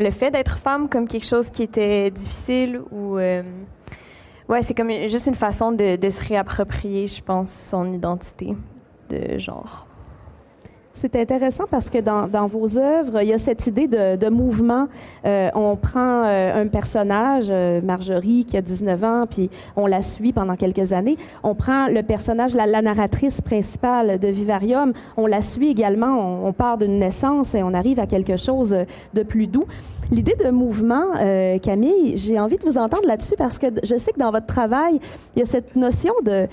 [0.00, 3.42] le fait d'être femme comme quelque chose qui était difficile ou euh,
[4.48, 8.54] ouais c'est comme juste une façon de, de, se réapproprier je pense son identité
[9.10, 9.86] de genre
[11.00, 14.86] c'est intéressant parce que dans, vos œuvres, il y a cette idée de, mouvement.
[15.24, 20.02] Euh, on prend euh, un personnage, euh, Marjorie, qui a 19 ans, puis on la
[20.02, 21.16] suit pendant quelques années.
[21.42, 26.44] On prend le personnage, la, narratrice principale de Vivarium, on la suit également.
[26.46, 28.76] On, part d'une naissance et on arrive à quelque chose
[29.14, 29.64] de plus doux.
[30.10, 31.12] L'idée de mouvement,
[31.62, 34.98] Camille, j'ai envie de vous entendre là-dessus parce que je sais que dans votre travail,
[35.36, 36.48] il y a cette notion de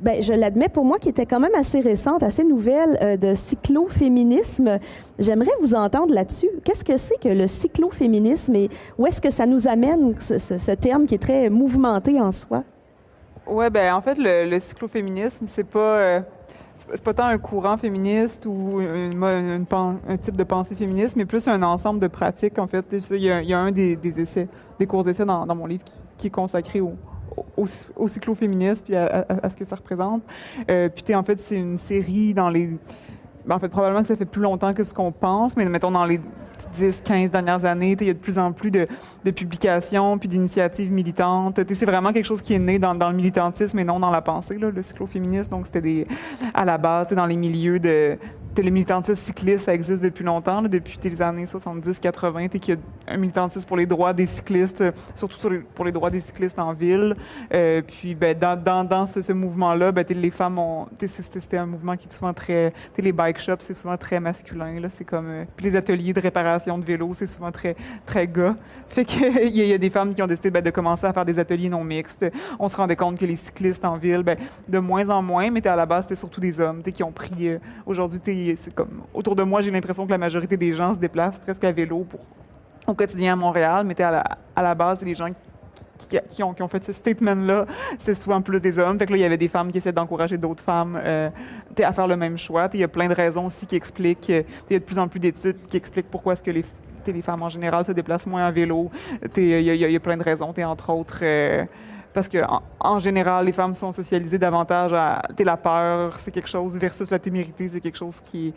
[0.00, 3.34] ben, je l'admets pour moi, qui était quand même assez récente, assez nouvelle, euh, de
[3.34, 4.78] cycloféminisme.
[5.18, 6.48] J'aimerais vous entendre là-dessus.
[6.64, 11.06] Qu'est-ce que c'est que le cycloféminisme et où est-ce que ça nous amène, ce, terme
[11.06, 12.62] qui est très mouvementé en soi?
[13.46, 15.98] Oui, ben en fait, le, le cycloféminisme, c'est pas...
[15.98, 16.20] Euh,
[16.94, 21.62] c'est pas tant un courant féministe ou un type de pensée féministe, mais plus un
[21.62, 22.84] ensemble de pratiques, en fait.
[23.10, 25.84] Il y a, un des, essais, des cours d'essais dans, mon livre
[26.16, 26.94] qui, est consacré au,
[27.56, 30.22] au, cycloféminisme puis à, ce que ça représente.
[30.70, 32.78] Euh, puis, en fait, c'est une série dans les...
[33.46, 35.90] Ben, en fait, probablement que ça fait plus longtemps que ce qu'on pense, mais mettons
[35.90, 36.20] dans les
[36.76, 37.96] 10, 15 dernières années.
[38.00, 38.86] Il y a de plus en plus de,
[39.34, 41.60] publications puis d'initiatives militantes.
[41.72, 44.58] C'est vraiment quelque chose qui est né dans, le militantisme et non dans la pensée,
[44.58, 45.50] là, le cycloféminisme.
[45.50, 46.06] Donc, c'était des,
[46.54, 48.18] à la base, dans les milieux de,
[48.62, 53.12] le militantisme cycliste, ça existe depuis longtemps, depuis les années 70-80, et qu'il y a
[53.12, 57.16] un militantisme pour les droits des cyclistes, surtout pour les droits des cyclistes en ville.
[57.52, 60.86] Euh, puis, ben, dans, ce, mouvement-là, ben, les femmes ont...
[61.06, 62.72] C'était un mouvement qui est souvent très...
[62.96, 64.76] Les bike shops, c'est souvent très masculin.
[64.90, 65.26] C'est comme...
[65.28, 68.56] Euh, puis les ateliers de réparation de vélos, c'est souvent très, très gars.
[68.88, 71.24] Fait qu'il y, y, a des femmes qui ont décidé ben, de commencer à faire
[71.24, 72.24] des ateliers non mixtes.
[72.58, 75.66] On se rendait compte que les cyclistes en ville, ben, de moins en moins, mais
[75.66, 77.48] à la base, c'était surtout des hommes qui ont pris...
[77.48, 78.47] Euh, aujourd'hui,
[79.14, 82.04] autour de moi, j'ai l'impression que la majorité des gens se déplacent presque à vélo
[82.08, 82.20] pour,
[82.86, 85.28] au quotidien à Montréal, mais à la, à la base, les gens
[85.98, 87.66] qui, ont, qui, ont, fait ce statement-là,
[87.98, 88.96] c'est souvent plus des hommes.
[88.98, 91.28] Là, il y avait des femmes qui essaient d'encourager d'autres femmes euh,
[91.82, 92.68] à faire le même choix.
[92.72, 94.28] Il y a plein de raisons aussi qui expliquent.
[94.28, 96.64] Il y a de plus en plus d'études qui expliquent pourquoi est-ce que les,
[97.06, 98.90] les femmes en général se déplacent moins à vélo.
[99.36, 100.54] Il y, y, a plein de raisons.
[100.56, 101.20] entre autres.
[101.22, 101.64] Euh,
[102.12, 102.38] parce que
[102.80, 107.18] en, général, les femmes sont socialisées davantage à la peur, c'est quelque chose versus la
[107.18, 108.54] témérité, c'est quelque chose qui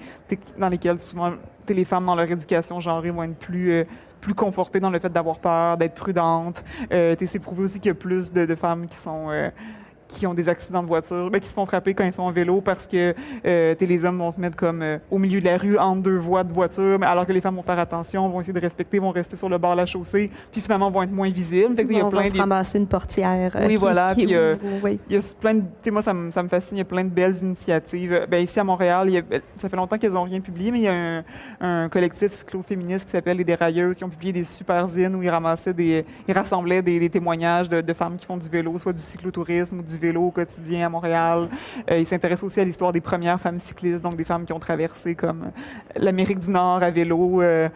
[0.58, 1.34] dans lesquels souvent
[1.68, 3.84] les femmes dans leur éducation genrée vont être plus euh,
[4.20, 6.64] plus confortées dans le fait d'avoir peur, d'être prudentes.
[6.92, 9.50] Euh, c'est prouvé aussi qu'il y a plus de, femmes qui sont euh,
[10.12, 12.32] qui ont des accidents de voiture, ben, qui se font frapper quand ils sont en
[12.32, 15.58] vélo parce que euh, les hommes vont se mettre comme euh, au milieu de la
[15.58, 18.54] rue entre deux voies de voiture, alors que les femmes vont faire attention, vont essayer
[18.54, 21.30] de respecter, vont rester sur le bord de la chaussée, puis finalement vont être moins
[21.30, 21.76] visibles.
[21.76, 23.56] Fait il y a plein se ramasser une portière.
[23.56, 24.14] Euh, oui, voilà.
[24.16, 24.36] puis,
[24.84, 25.00] oui.
[25.10, 26.78] il y a plein de, moi ça me, ça me fascine.
[26.78, 28.28] Il y a plein de belles initiatives.
[28.30, 29.22] Ben, ici à Montréal, il y a,
[29.58, 31.24] ça fait longtemps qu'ils n'ont rien publié, mais il y a un,
[31.60, 35.30] un collectif cyclo-féministe qui s'appelle les Dérailleuses qui ont publié des super zines où ils
[35.30, 39.02] ramassaient des, ils rassemblaient des, témoignages de, de, femmes qui font du vélo, soit du
[39.02, 41.48] cyclotourisme ou du vélo au quotidien à Montréal.
[41.90, 44.60] Euh, il s'intéresse aussi à l'histoire des premières femmes cyclistes, donc des femmes qui ont
[44.60, 45.52] traversé comme
[45.96, 47.70] l'Amérique du Nord à vélo euh,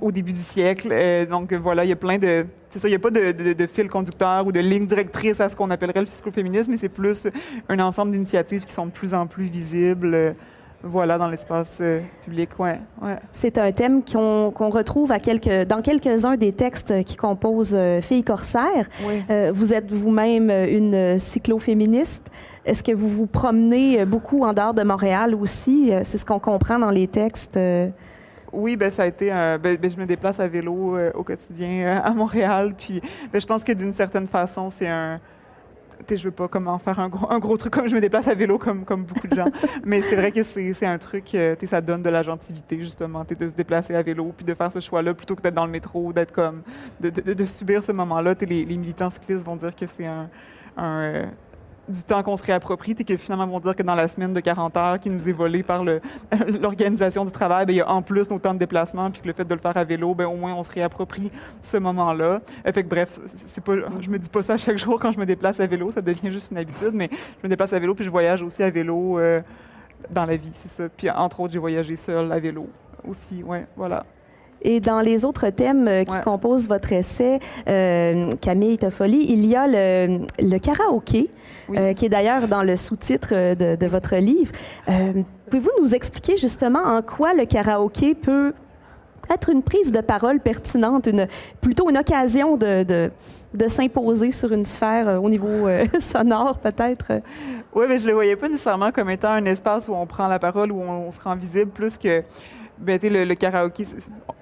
[0.00, 0.88] au début du siècle.
[0.90, 2.46] Euh, donc voilà, il y a plein de...
[2.70, 5.56] C'est ça, il n'y a pas de, fil conducteur ou de ligne directrice à ce
[5.56, 7.28] qu'on appellerait le psychoféminisme, mais c'est plus
[7.68, 10.34] un ensemble d'initiatives qui sont de plus en plus visibles
[10.86, 11.80] voilà, dans l'espace
[12.24, 12.78] public, ouais.
[13.02, 13.16] ouais.
[13.32, 18.24] C'est un thème qu'on retrouve à quelques, dans quelques-uns des textes qui composent euh, Filles
[18.24, 18.88] corsaires.
[19.52, 22.30] vous êtes vous-même une cycloféministe.
[22.64, 25.92] Est-ce que vous vous promenez beaucoup en dehors de Montréal aussi?
[26.02, 27.58] C'est ce qu'on comprend dans les textes.
[28.52, 29.28] Oui, ben ça a été.
[29.28, 33.00] Ben, ben, je me déplace à vélo au quotidien à Montréal, puis
[33.32, 35.20] ben, je pense que d'une certaine façon, c'est un
[36.08, 38.34] je veux pas comment faire un gros, un gros truc comme je me déplace à
[38.34, 39.50] vélo comme, comme beaucoup de gens.
[39.84, 43.54] Mais c'est vrai que c'est un truc, euh, ça donne de l'agentivité, justement, de se
[43.54, 46.32] déplacer à vélo, puis de faire ce choix-là plutôt que d'être dans le métro, d'être
[46.32, 46.60] comme,
[47.00, 48.34] de, de, subir ce moment-là.
[48.40, 50.28] Les, les militants cyclistes vont dire que c'est un,
[50.76, 51.26] un, euh,
[51.88, 54.40] du temps qu'on se réapproprie, et que finalement, vont dire que dans la semaine de
[54.40, 55.84] 40 heures qui nous est volée par
[56.60, 59.26] l'organisation du travail, bien, il y a en plus nos temps de déplacement, puis que
[59.26, 61.30] le fait de le faire à vélo, bien, au moins, on se réapproprie
[61.62, 62.40] ce moment-là.
[62.66, 65.20] Euh, fait que bref, c'est pas, je me dis pas ça chaque jour quand je
[65.20, 67.94] me déplace à vélo, ça devient juste une habitude, mais je me déplace à vélo,
[67.94, 69.40] puis je voyage aussi à vélo euh,
[70.10, 70.88] dans la vie, c'est ça.
[70.88, 72.66] Puis entre autres, j'ai voyagé seul à vélo
[73.08, 74.04] aussi, ouais, voilà.
[74.62, 79.66] Et dans les autres thèmes euh, qui composent votre essai, Camille Toffoli, il y a
[79.68, 81.30] le, le karaoké.
[81.74, 84.52] Euh, qui est d'ailleurs dans le sous-titre euh, de, votre livre.
[84.88, 88.52] Euh, pouvez-vous nous expliquer justement en quoi le karaoké peut
[89.28, 91.26] être une prise de parole pertinente, une,
[91.60, 97.20] plutôt une occasion de, de, s'imposer sur une sphère au niveau sonore, peut-être?
[97.74, 100.28] Oui, mais je ne le voyais pas nécessairement comme étant un espace où on prend
[100.28, 102.22] la parole, où on, se rend visible, plus que
[102.78, 103.86] ben, le, le karaoké,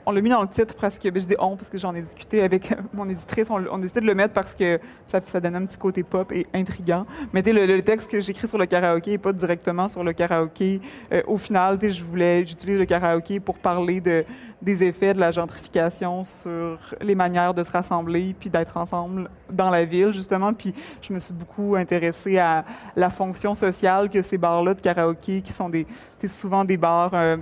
[0.06, 1.94] on l'a mis dans le titre parce que, ben, je dis on parce que j'en
[1.94, 5.40] ai discuté avec mon éditrice, on, a décidé de le mettre parce que ça, ça
[5.40, 7.06] donne un petit côté pop et intriguant.
[7.32, 10.80] Mais le, le, texte que j'écris sur le karaoké n'est pas directement sur le karaoké.
[11.12, 14.24] Euh, au final, je voulais, j'utilise le karaoké pour parler de,
[14.60, 19.70] des effets de la gentrification sur les manières de se rassembler puis d'être ensemble dans
[19.70, 20.52] la ville, justement.
[20.52, 22.64] Puis je me suis beaucoup intéressée à
[22.96, 25.86] la fonction sociale que ces bars-là de karaoké, qui sont des,
[26.26, 27.14] souvent des bars...
[27.14, 27.36] Euh,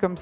[0.00, 0.16] comme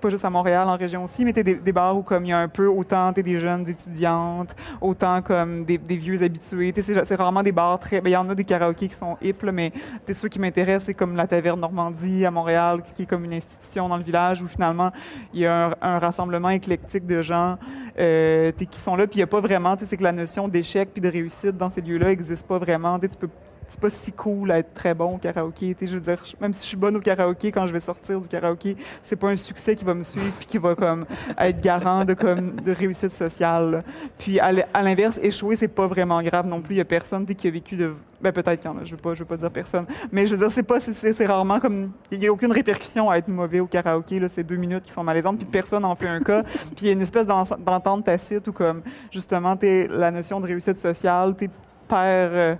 [0.00, 2.32] pas juste à Montréal, en région aussi, mais des, des bars où comme il y
[2.32, 6.74] a un peu autant des jeunes étudiantes, autant comme des, vieux habitués.
[6.82, 8.00] C'est rarement des bars très.
[8.00, 9.72] Ben, il y en a des karaokés qui sont hip, mais
[10.12, 13.88] ceux qui m'intéressent, c'est comme la Taverne Normandie à Montréal, qui est comme une institution
[13.88, 14.90] dans le village où finalement
[15.32, 17.58] il y a un, rassemblement éclectique de gens
[17.98, 20.90] euh, qui sont là, puis il n'y a pas vraiment, c'est que la notion d'échec
[20.92, 22.98] puis de réussite dans ces lieux-là n'existe pas vraiment.
[22.98, 23.28] Tu peux
[23.68, 25.76] c'est pas si cool à être très bon au karaoké.
[25.80, 28.28] Je veux dire, même si je suis bonne au karaoké, quand je vais sortir du
[28.28, 31.04] karaoké, c'est pas un succès qui va me suivre puis qui va comme
[31.38, 33.84] être garant de comme de réussite sociale.
[34.18, 36.76] Puis à l'inverse, échouer, c'est pas vraiment grave non plus.
[36.76, 38.92] Il y a personne qui a vécu de ben peut-être qu'il y en a, je
[38.92, 39.86] veux pas, je veux pas dire personne.
[40.10, 43.18] Mais je veux dire, c'est pas, c'est rarement comme, il y a aucune répercussion à
[43.18, 44.18] être mauvais au karaoké.
[44.18, 46.42] Là, c'est deux minutes qui sont malaisantes, puis personne n'en fait un cas.
[46.76, 50.46] Puis il y a une espèce d'entente tacite où comme, justement, es, la notion de
[50.46, 51.48] réussite sociale, t'es
[51.88, 52.30] père.
[52.32, 52.54] Euh,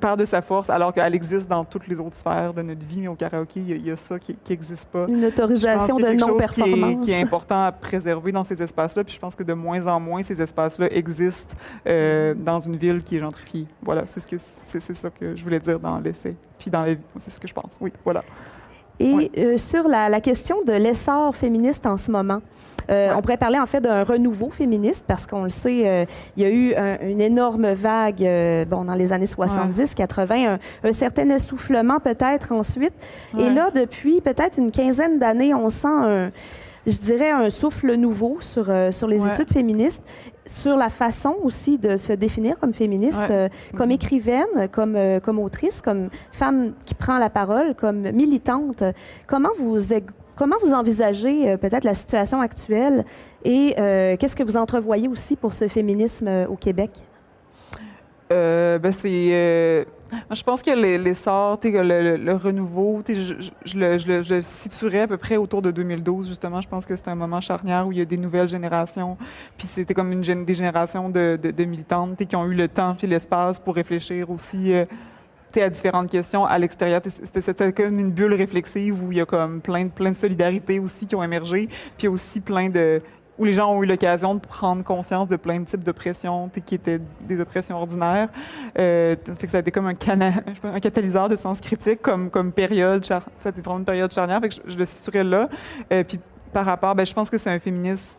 [0.00, 3.00] part de sa force, alors qu'elle existe dans toutes les autres sphères de notre vie,
[3.00, 5.06] mais au karaoké, il y, a ça qui n'existe pas.
[5.08, 7.04] Une autorisation de non-performance.
[7.04, 10.00] Qui, est important à préserver dans ces espaces-là, puis je pense que de moins en
[10.00, 11.54] moins, ces espaces-là existent
[11.86, 13.66] euh, dans une ville qui est gentrifiée.
[13.82, 16.84] Voilà, c'est ce que c'est ça que je voulais dire dans l'essai, puis dans
[17.18, 17.78] c'est ce que je pense.
[17.80, 18.22] Oui, voilà.
[18.98, 22.42] Et euh, sur la, la, question de l'essor féministe en ce moment,
[22.88, 26.04] euh, on pourrait parler en fait d'un renouveau féministe parce qu'on le sait, euh,
[26.36, 26.74] il y a eu
[27.08, 32.94] une énorme vague euh, bon, dans les années 70, 80, un, certain essoufflement peut-être ensuite.
[33.38, 36.30] Et là, depuis peut-être une quinzaine d'années, on sent un
[36.86, 40.02] je dirais, un souffle nouveau sur, sur les études féministes,
[40.46, 43.22] sur la façon aussi de se définir comme féministe,
[43.76, 43.94] comme mm-hmm.
[43.94, 48.82] écrivaine, comme, comme autrice, comme femme qui prend la parole, comme militante.
[49.26, 49.92] Comment vous
[50.40, 53.04] Comment vous envisagez euh, peut-être la situation actuelle
[53.44, 56.92] et euh, qu'est-ce que vous entrevoyez aussi pour ce féminisme euh, au Québec?
[58.30, 59.86] ben c'est,
[60.30, 63.34] je pense que l'essor, le, le, renouveau, je,
[63.66, 66.62] je, le, je, le, situerais à peu près autour de 2012, justement.
[66.62, 69.18] Je pense que c'est un moment charnière où il y a des nouvelles générations,
[69.58, 72.96] puis c'était comme une des générations de, de, de militantes qui ont eu le temps
[73.02, 74.72] et l'espace pour réfléchir aussi
[75.56, 77.00] à différentes questions à l'extérieur.
[77.34, 80.78] C'était comme une bulle réflexive où il y a comme plein de, plein de solidarités
[80.78, 83.02] aussi qui ont émergé, puis aussi plein de
[83.38, 86.74] où les gens ont eu l'occasion de prendre conscience de plein de types d'oppressions qui
[86.74, 88.28] étaient des oppressions ordinaires.
[88.78, 89.16] Euh,
[89.50, 89.94] ça a été comme un,
[90.62, 93.02] un catalyseur de sens critique comme, comme période.
[93.06, 94.40] Ça a été vraiment une période charnière.
[94.66, 95.48] Je, le situerais là.
[95.90, 96.20] Euh, puis
[96.52, 98.18] par rapport, ben, je pense que c'est un féminisme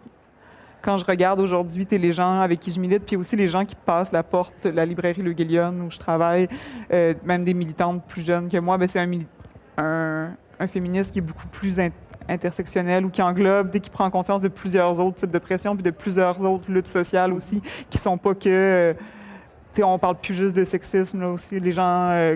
[0.82, 3.76] quand je regarde aujourd'hui les gens avec qui je milite, puis aussi les gens qui
[3.76, 6.48] passent la porte, la librairie Le Guillion où je travaille,
[6.92, 9.00] euh, même des militantes plus jeunes que moi, ben c'est
[9.78, 11.80] un, un, féministe qui est beaucoup plus
[12.30, 15.84] intersectionnel ou qui englobe, dès qu'il prend conscience de plusieurs autres types de pression, puis
[15.84, 18.50] de plusieurs autres luttes sociales aussi, qui sont pas que...
[18.50, 18.94] Euh,
[19.74, 21.60] sais, on parle plus juste de sexisme, là aussi.
[21.60, 22.36] Les gens euh,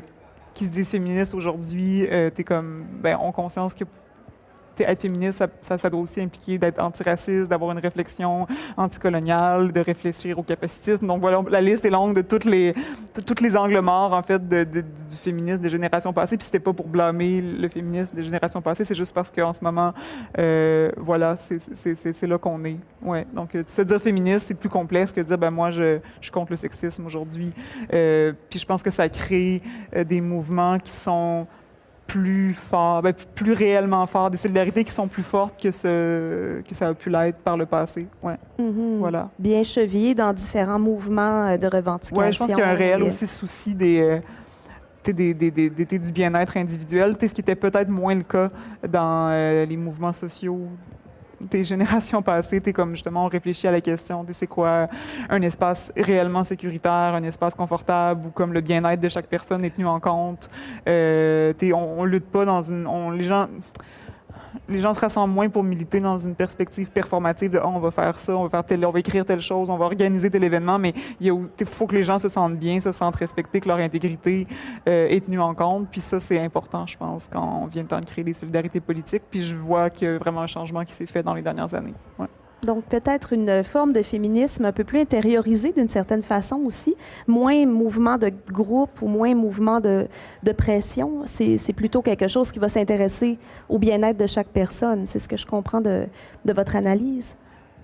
[0.53, 3.84] qui se disent féministes aujourd'hui, euh, tu ben, ont conscience que
[4.83, 10.43] être féministe, ça, doit aussi impliquer d'être antiraciste, d'avoir une réflexion anticoloniale, de réfléchir au
[10.43, 11.07] capacitisme.
[11.07, 12.73] Donc voilà, la liste est longue de toutes les,
[13.25, 14.83] tous les angles morts, en fait, du
[15.21, 16.38] féminisme des générations passées.
[16.38, 19.63] Puis c'était pas pour blâmer le féminisme des générations passées, c'est juste parce qu'en ce
[19.63, 19.93] moment,
[20.38, 22.77] euh, voilà, c'est là qu'on est.
[23.01, 23.25] Ouais.
[23.33, 26.51] Donc, euh, se dire féministe, c'est plus complexe que dire, ben moi, je, je contre
[26.51, 27.53] le sexisme aujourd'hui.
[27.93, 29.61] Euh, puis je pense que ça crée
[30.05, 31.47] des mouvements qui sont
[32.07, 36.75] plus fort, ben, plus réellement fort, des solidarités qui sont plus fortes que ce que
[36.75, 38.07] ça a pu l'être par le passé.
[38.21, 38.37] Ouais.
[38.59, 38.97] Mm-hmm.
[38.99, 39.29] Voilà.
[39.39, 42.17] Bien chevillé dans différents mouvements euh, de revendication.
[42.17, 44.19] Oui, je pense qu'il y a un réel aussi souci des, euh,
[45.03, 48.49] des, des, des, du bien-être individuel, ce qui était peut-être moins le cas
[48.87, 50.67] dans euh, les mouvements sociaux
[51.41, 54.88] des générations passées, es comme justement, on réfléchit à la question, c'est quoi
[55.30, 59.71] un espace réellement sécuritaire, un espace confortable où comme le bien-être de chaque personne est
[59.71, 60.50] tenu en compte.
[60.88, 63.48] Euh, on, on, lutte pas dans une, les gens
[64.67, 67.91] les gens se rassemblent moins pour militer dans une perspective performative de oh, on va
[67.91, 70.43] faire ça, on va faire tel, on va écrire telle chose, on va organiser tel
[70.43, 71.32] événement, mais il
[71.65, 74.47] faut que les gens se sentent bien, se sentent respectés, que leur intégrité
[74.88, 75.88] euh, est tenue en compte.
[75.89, 78.80] Puis ça, c'est important, je pense, quand on vient le temps de créer des solidarités
[78.80, 79.23] politiques.
[79.30, 81.73] Puis je vois qu'il y a vraiment un changement qui s'est fait dans les dernières
[81.73, 81.93] années.
[82.63, 86.95] Donc peut-être une forme de féminisme un peu plus intériorisé d'une certaine façon aussi,
[87.27, 90.07] moins mouvement de groupe ou moins mouvement de,
[90.41, 91.21] de pression.
[91.25, 93.37] C'est plutôt quelque chose qui va s'intéresser
[93.69, 95.05] au bien-être de chaque personne.
[95.05, 96.05] C'est ce que je comprends de,
[96.43, 97.35] de votre analyse.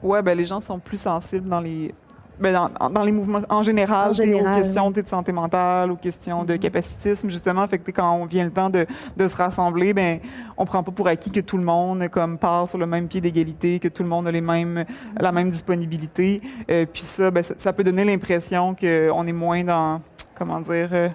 [0.02, 1.94] Oui, ben les gens sont plus sensibles dans les
[2.42, 6.54] ben dans, dans, les mouvements en général, aux questions de santé mentale, aux questions de
[6.54, 6.60] mm-hmm.
[6.60, 7.68] capacitisme, justement.
[7.68, 10.20] Fait que quand on vient le temps de, de, se rassembler, ben
[10.58, 13.22] on prend pas pour acquis que tout le monde comme part sur le même pied
[13.22, 14.86] d'égalité, que tout le monde a les mêmes,
[15.20, 16.42] la même disponibilité.
[16.70, 20.02] Euh, puis ça, ben, ça, peut donner l'impression qu'on est moins dans,
[20.36, 20.90] comment dire.
[20.92, 21.10] Euh,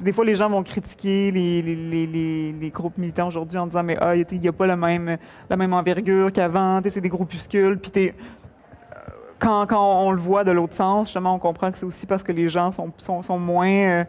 [0.00, 3.82] des fois, les gens vont critiquer les, les, les, les groupes militants aujourd'hui en disant
[3.82, 5.16] mais ah, il n'y a pas la même,
[5.48, 8.12] la même envergure qu'avant, c'est des groupuscules, puis
[9.42, 12.32] quand, on le voit de l'autre sens, justement, on comprend que c'est aussi parce que
[12.32, 12.92] les gens sont,
[13.38, 13.68] moins.
[13.68, 14.04] Euh,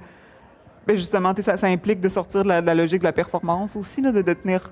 [0.86, 4.70] ben justement, ça, implique de sortir de la, logique de la performance aussi, de, tenir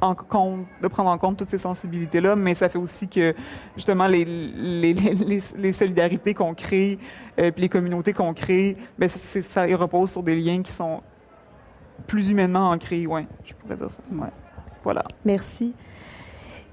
[0.00, 3.34] en compte, de prendre en compte toutes ces sensibilités-là, mais ça fait aussi que,
[3.76, 6.98] justement, les, solidarités qu'on crée,
[7.38, 11.02] euh, puis les communautés qu'on crée, bien, ça, repose sur des liens qui sont
[12.06, 14.00] plus humainement ancrés, oui, je pourrais dire ça.
[14.10, 14.30] Ouais.
[14.82, 15.04] Voilà.
[15.24, 15.74] Merci.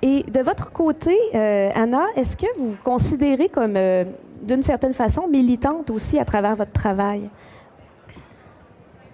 [0.01, 4.03] Et de votre côté, euh, Anna, est-ce que vous vous considérez comme, euh,
[4.43, 7.29] d'une certaine façon, militante aussi à travers votre travail?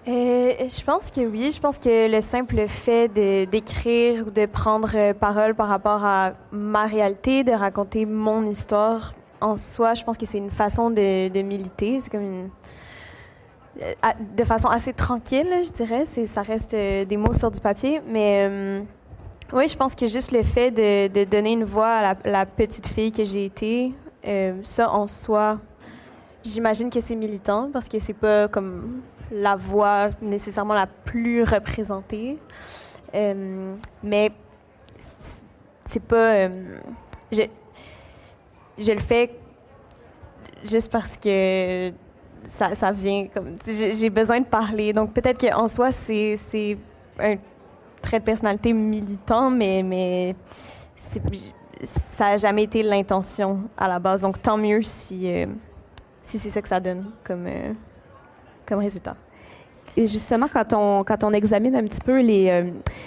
[0.06, 1.50] Euh, je pense que oui.
[1.50, 6.84] Je pense que le simple fait d'écrire ou de prendre parole par rapport à ma
[6.84, 11.42] réalité, de raconter mon histoire en soi, je pense que c'est une façon de, de
[11.42, 12.00] militer.
[12.02, 12.50] C'est comme une.
[14.36, 16.04] de façon assez tranquille, je dirais.
[16.04, 18.02] Ça reste des mots sur du papier.
[18.06, 18.84] Mais
[19.54, 22.88] oui, je pense que juste le fait de, de donner une voix à la, petite
[22.88, 23.92] fille que j'ai été,
[24.26, 25.60] euh, ça en soi,
[26.42, 32.36] j'imagine que c'est militant parce que c'est pas comme la voix nécessairement la plus représentée.
[33.14, 34.32] Euh, mais
[35.84, 36.34] c'est pas.
[36.34, 36.78] euh,
[37.30, 37.42] je,
[38.76, 39.30] je le fais
[40.64, 41.92] juste parce que
[42.44, 43.54] ça, ça vient comme.
[43.64, 44.92] J'ai besoin de parler.
[44.92, 46.36] Donc peut-être qu'en soi, c'est
[47.20, 47.36] un
[48.04, 50.36] trait de personnalité militant, mais, mais
[50.96, 54.20] ça n'a jamais été l'intention à la base.
[54.20, 55.46] Donc tant mieux si, euh,
[56.22, 57.72] si c'est ça que ça donne comme, euh,
[58.66, 59.16] comme résultat.
[59.96, 62.64] Et justement, quand on, quand on examine un petit peu les, euh,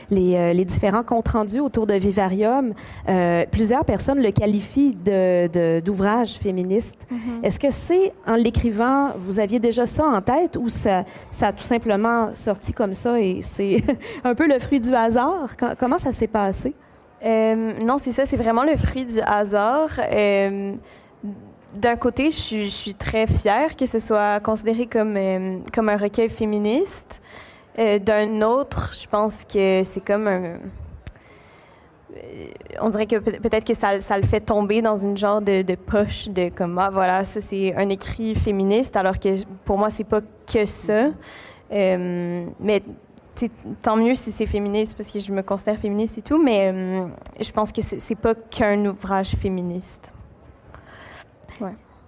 [0.09, 2.73] les, euh, les différents comptes rendus autour de Vivarium,
[3.09, 6.95] euh, plusieurs personnes le qualifient de- de- d'ouvrage féministe.
[7.43, 11.51] Est-ce que c'est, en l'écrivant, vous aviez déjà ça en tête ou ça, ça a
[11.51, 13.83] tout simplement sorti comme ça et c'est
[14.23, 15.57] un peu le fruit du hasard?
[15.57, 16.73] Co- comment ça s'est passé?
[17.25, 19.89] Euh, non, c'est ça, c'est vraiment le fruit du hasard.
[20.11, 20.73] Euh,
[21.73, 26.29] D'un côté, je suis, très fière que ce soit considéré comme, euh, comme un recueil
[26.29, 27.21] féministe.
[27.77, 30.43] Euh, D'un autre, je pense que c'est comme un...
[32.15, 32.47] euh,
[32.81, 35.61] On dirait que peut- peut-être que ça, ça le fait tomber dans une genre de,
[35.61, 39.89] de poche de comme ah voilà ça c'est un écrit féministe alors que pour moi
[39.89, 41.09] c'est pas que ça
[41.69, 42.81] mais
[43.81, 46.73] tant mieux si c'est féministe parce que je me considère féministe et tout, mais
[47.39, 50.13] je pense que c'est pas qu'un ouvrage féministe.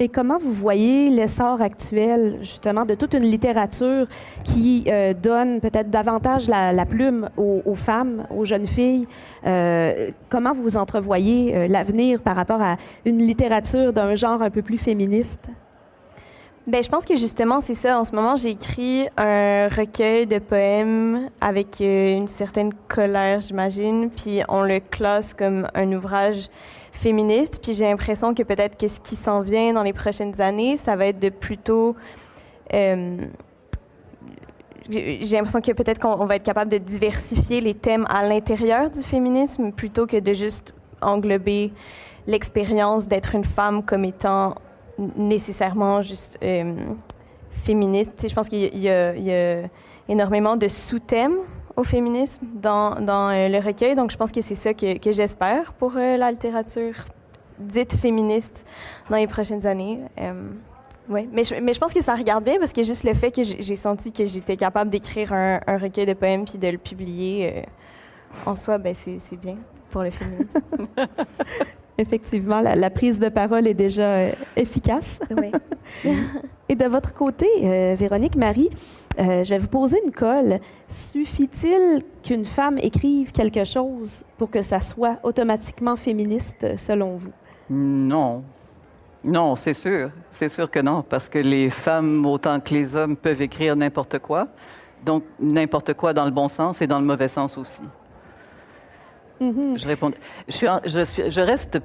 [0.01, 4.07] Et comment vous voyez l'essor actuel, justement, de toute une littérature
[4.45, 9.07] qui euh, donne peut-être davantage la, la plume aux, aux femmes, aux jeunes filles?
[9.45, 14.61] Euh, comment vous entrevoyez euh, l'avenir par rapport à une littérature d'un genre un peu
[14.61, 15.41] plus féministe?
[16.65, 17.99] Ben, je pense que justement, c'est ça.
[17.99, 24.61] En ce moment, j'écris un recueil de poèmes avec une certaine colère, j'imagine, puis on
[24.61, 26.49] le classe comme un ouvrage
[26.99, 27.59] féministe.
[27.63, 30.95] Puis j'ai l'impression que peut-être que ce qui s'en vient dans les prochaines années, ça
[30.95, 31.95] va être de plutôt...
[32.73, 33.17] euh,
[34.89, 38.89] j'ai l'impression que peut-être qu'on on va être capable de diversifier les thèmes à l'intérieur
[38.89, 41.71] du féminisme plutôt que de juste englober
[42.25, 44.55] l'expérience d'être une femme comme étant
[45.15, 46.73] nécessairement juste euh,
[47.63, 48.25] féministe.
[48.27, 49.61] Je pense qu'il y, y a
[50.07, 51.37] énormément de sous-thèmes
[51.79, 55.11] au féminisme dans, dans euh, le recueil, donc je pense que c'est ça que, que
[55.13, 56.93] j'espère pour euh, la littérature
[57.57, 58.65] dite féministe
[59.09, 59.99] dans les prochaines années.
[60.19, 60.49] Euh,
[61.07, 61.27] ouais.
[61.31, 63.43] mais, je, mais je pense que ça regarde bien parce que juste le fait que
[63.43, 67.53] j'ai senti que j'étais capable d'écrire un, un recueil de poèmes puis de le publier
[67.55, 67.61] euh,
[68.45, 69.55] en soi, ben c'est c'est bien
[69.89, 70.61] pour le féminisme.
[71.99, 75.19] Effectivement, la, la prise de parole est déjà euh, efficace.
[76.69, 78.69] Et de votre côté, euh, Véronique Marie,
[79.19, 80.59] euh, je vais vous poser une colle.
[80.87, 87.31] Suffit-il qu'une femme écrive quelque chose pour que ça soit automatiquement féministe, selon vous?
[87.69, 88.43] Non.
[89.23, 90.11] Non, c'est sûr.
[90.31, 94.19] C'est sûr que non, parce que les femmes, autant que les hommes, peuvent écrire n'importe
[94.19, 94.47] quoi.
[95.05, 97.81] Donc, n'importe quoi dans le bon sens et dans le mauvais sens aussi.
[99.39, 99.77] Mhm.
[99.77, 100.11] Je réponds.
[100.47, 101.79] Je, suis en- je, suis- je reste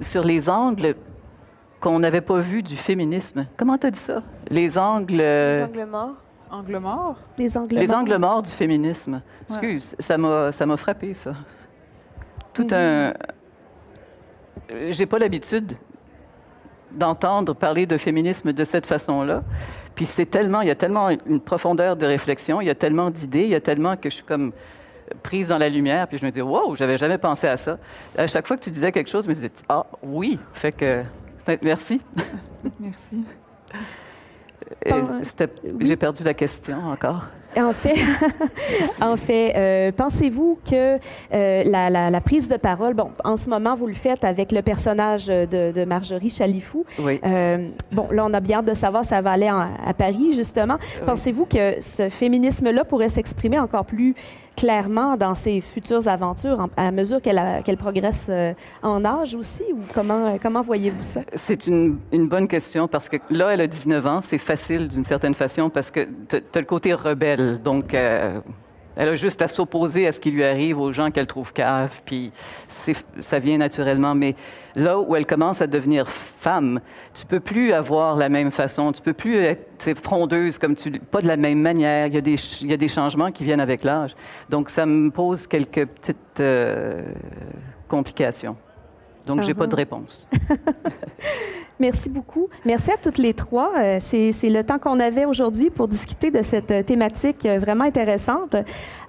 [0.00, 0.94] sur les angles
[1.80, 3.46] qu'on n'avait pas vus du féminisme.
[3.56, 4.22] Comment tu as dit ça?
[4.48, 5.20] Les angles.
[5.20, 6.14] euh, Les angles morts.
[6.50, 7.16] Angle mort?
[7.38, 7.96] Les angles Les morts.
[7.98, 9.14] angles morts du féminisme.
[9.14, 9.56] Ouais.
[9.56, 11.34] Excuse, ça m'a ça m'a frappé ça.
[12.54, 13.12] Tout un
[14.70, 15.76] Euh, j'ai pas l'habitude
[16.92, 19.42] d'entendre parler de féminisme de cette façon-là.
[19.94, 23.10] Puis c'est tellement il y a tellement une profondeur de réflexion, il y a tellement
[23.10, 24.52] d'idées, il y a tellement que je suis comme
[25.22, 27.78] prise dans la lumière, puis je me dis wow, j'avais jamais pensé à ça.
[28.18, 31.04] À chaque fois que tu disais quelque chose, je me disais ah oui, fait que
[31.62, 32.00] merci.
[32.80, 33.16] Merci.
[33.16, 34.55] Euh, Bon, c'était- oui.
[35.80, 37.26] J'ai perdu la question encore.
[37.58, 37.94] En fait,
[39.00, 40.98] en fait euh, pensez-vous que
[41.32, 44.52] euh, la, la- la prise de parole, bon, en ce moment, vous le faites avec
[44.52, 46.84] le personnage de, de Marjorie Chalifou.
[46.98, 47.20] Oui.
[47.24, 50.32] Euh, bon, là, on a bien hâte de savoir ça va aller en- à Paris,
[50.34, 50.76] justement.
[50.80, 51.06] Oui.
[51.06, 54.14] Pensez-vous que ce féminisme-là pourrait s'exprimer encore plus
[54.56, 58.30] clairement dans ses futures aventures à mesure qu'elle progresse
[58.82, 59.64] en âge aussi?
[59.70, 61.20] Ou comment, comment voyez-vous ça?
[61.34, 64.20] C'est une, une, bonne question parce que là, elle a 19 ans.
[64.22, 67.45] C'est facile d'une certaine façon parce que tu as le côté rebelle.
[67.62, 67.94] Donc,
[68.96, 72.00] elle a juste à s'opposer à ce qui lui arrive aux gens qu'elle trouve cave,
[72.06, 72.32] puis
[73.20, 74.14] ça vient naturellement.
[74.14, 74.34] Mais
[74.74, 76.80] là où elle commence à devenir femme,
[77.12, 81.20] tu peux plus avoir la même façon, tu peux plus être frondeuse comme tu, pas
[81.20, 82.06] de la même manière.
[82.06, 84.16] Il y a des, il y a des changements qui viennent avec l'âge.
[84.48, 87.02] Donc ça me pose quelques petites euh,
[87.88, 88.56] complications.
[89.26, 89.76] Donc, j'ai pas de uh-huh.
[89.76, 90.28] réponse.
[91.78, 92.48] Merci beaucoup.
[92.64, 93.72] Merci à toutes les trois.
[93.78, 97.84] Euh, c'est le temps qu'on avait aujourd'hui pour discuter de cette euh, thématique euh, vraiment
[97.84, 98.56] intéressante.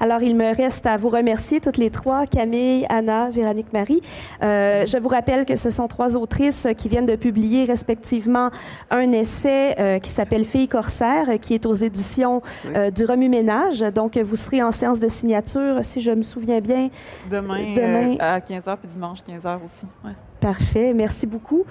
[0.01, 4.01] Alors, il me reste à vous remercier toutes les trois, Camille, Anna, Véronique, Marie.
[4.41, 8.49] je vous rappelle que ce sont trois autrices qui viennent de publier respectivement
[8.91, 12.41] un essai qui s'appelle Fille corsaire, qui est aux éditions
[12.93, 13.79] du Remue-Ménage.
[13.79, 16.89] Donc, vous serez en séance de signature, si je me souviens bien.
[17.29, 18.15] Demain, demain.
[18.19, 19.87] à 15h, puis dimanche 15h aussi.
[20.39, 20.93] Parfait.
[20.93, 21.65] Merci beaucoup.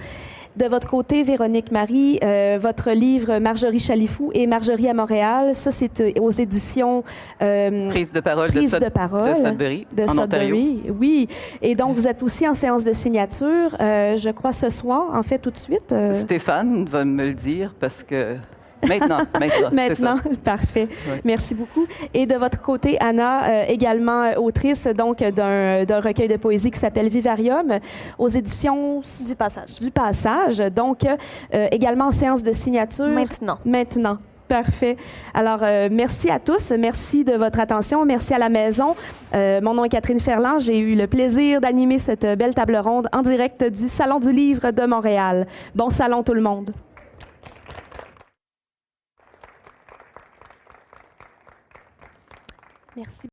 [0.56, 5.70] De votre côté, Véronique Marie, euh, votre livre Marjorie Chalifou et Marjorie à Montréal, ça
[5.70, 7.04] c'est euh, aux éditions
[7.42, 11.28] euh, Prise de parole, Prise de, parole de Sudbury, de en Sudbury, oui.
[11.60, 15.38] Et donc vous êtes aussi en séance de signature, je crois ce soir, en fait
[15.38, 15.94] tout de suite.
[16.12, 18.38] Stéphane va me le dire parce que
[18.86, 19.70] Maintenant, maintenant.
[19.72, 20.88] maintenant, parfait.
[21.24, 21.86] Merci beaucoup.
[22.14, 26.78] Et de votre côté, Anna, euh, également euh, autrice donc d'un recueil de poésie qui
[26.78, 27.78] s'appelle Vivarium
[28.18, 29.78] aux éditions du Passage.
[29.80, 30.58] Du Passage.
[30.58, 33.06] Donc euh, également en séance de signature.
[33.06, 33.58] Maintenant.
[33.64, 34.18] Maintenant.
[34.48, 34.96] Parfait.
[35.34, 35.58] Alors,
[35.90, 36.70] merci à tous.
[36.78, 38.04] Merci de votre attention.
[38.04, 38.94] Merci à la maison.
[39.34, 40.60] mon nom est Catherine Ferland.
[40.60, 44.70] J'ai eu le plaisir d'animer cette belle table ronde en direct du Salon du Livre
[44.70, 45.48] de Montréal.
[45.74, 46.70] Bon salon tout le monde.
[52.96, 53.28] Merci.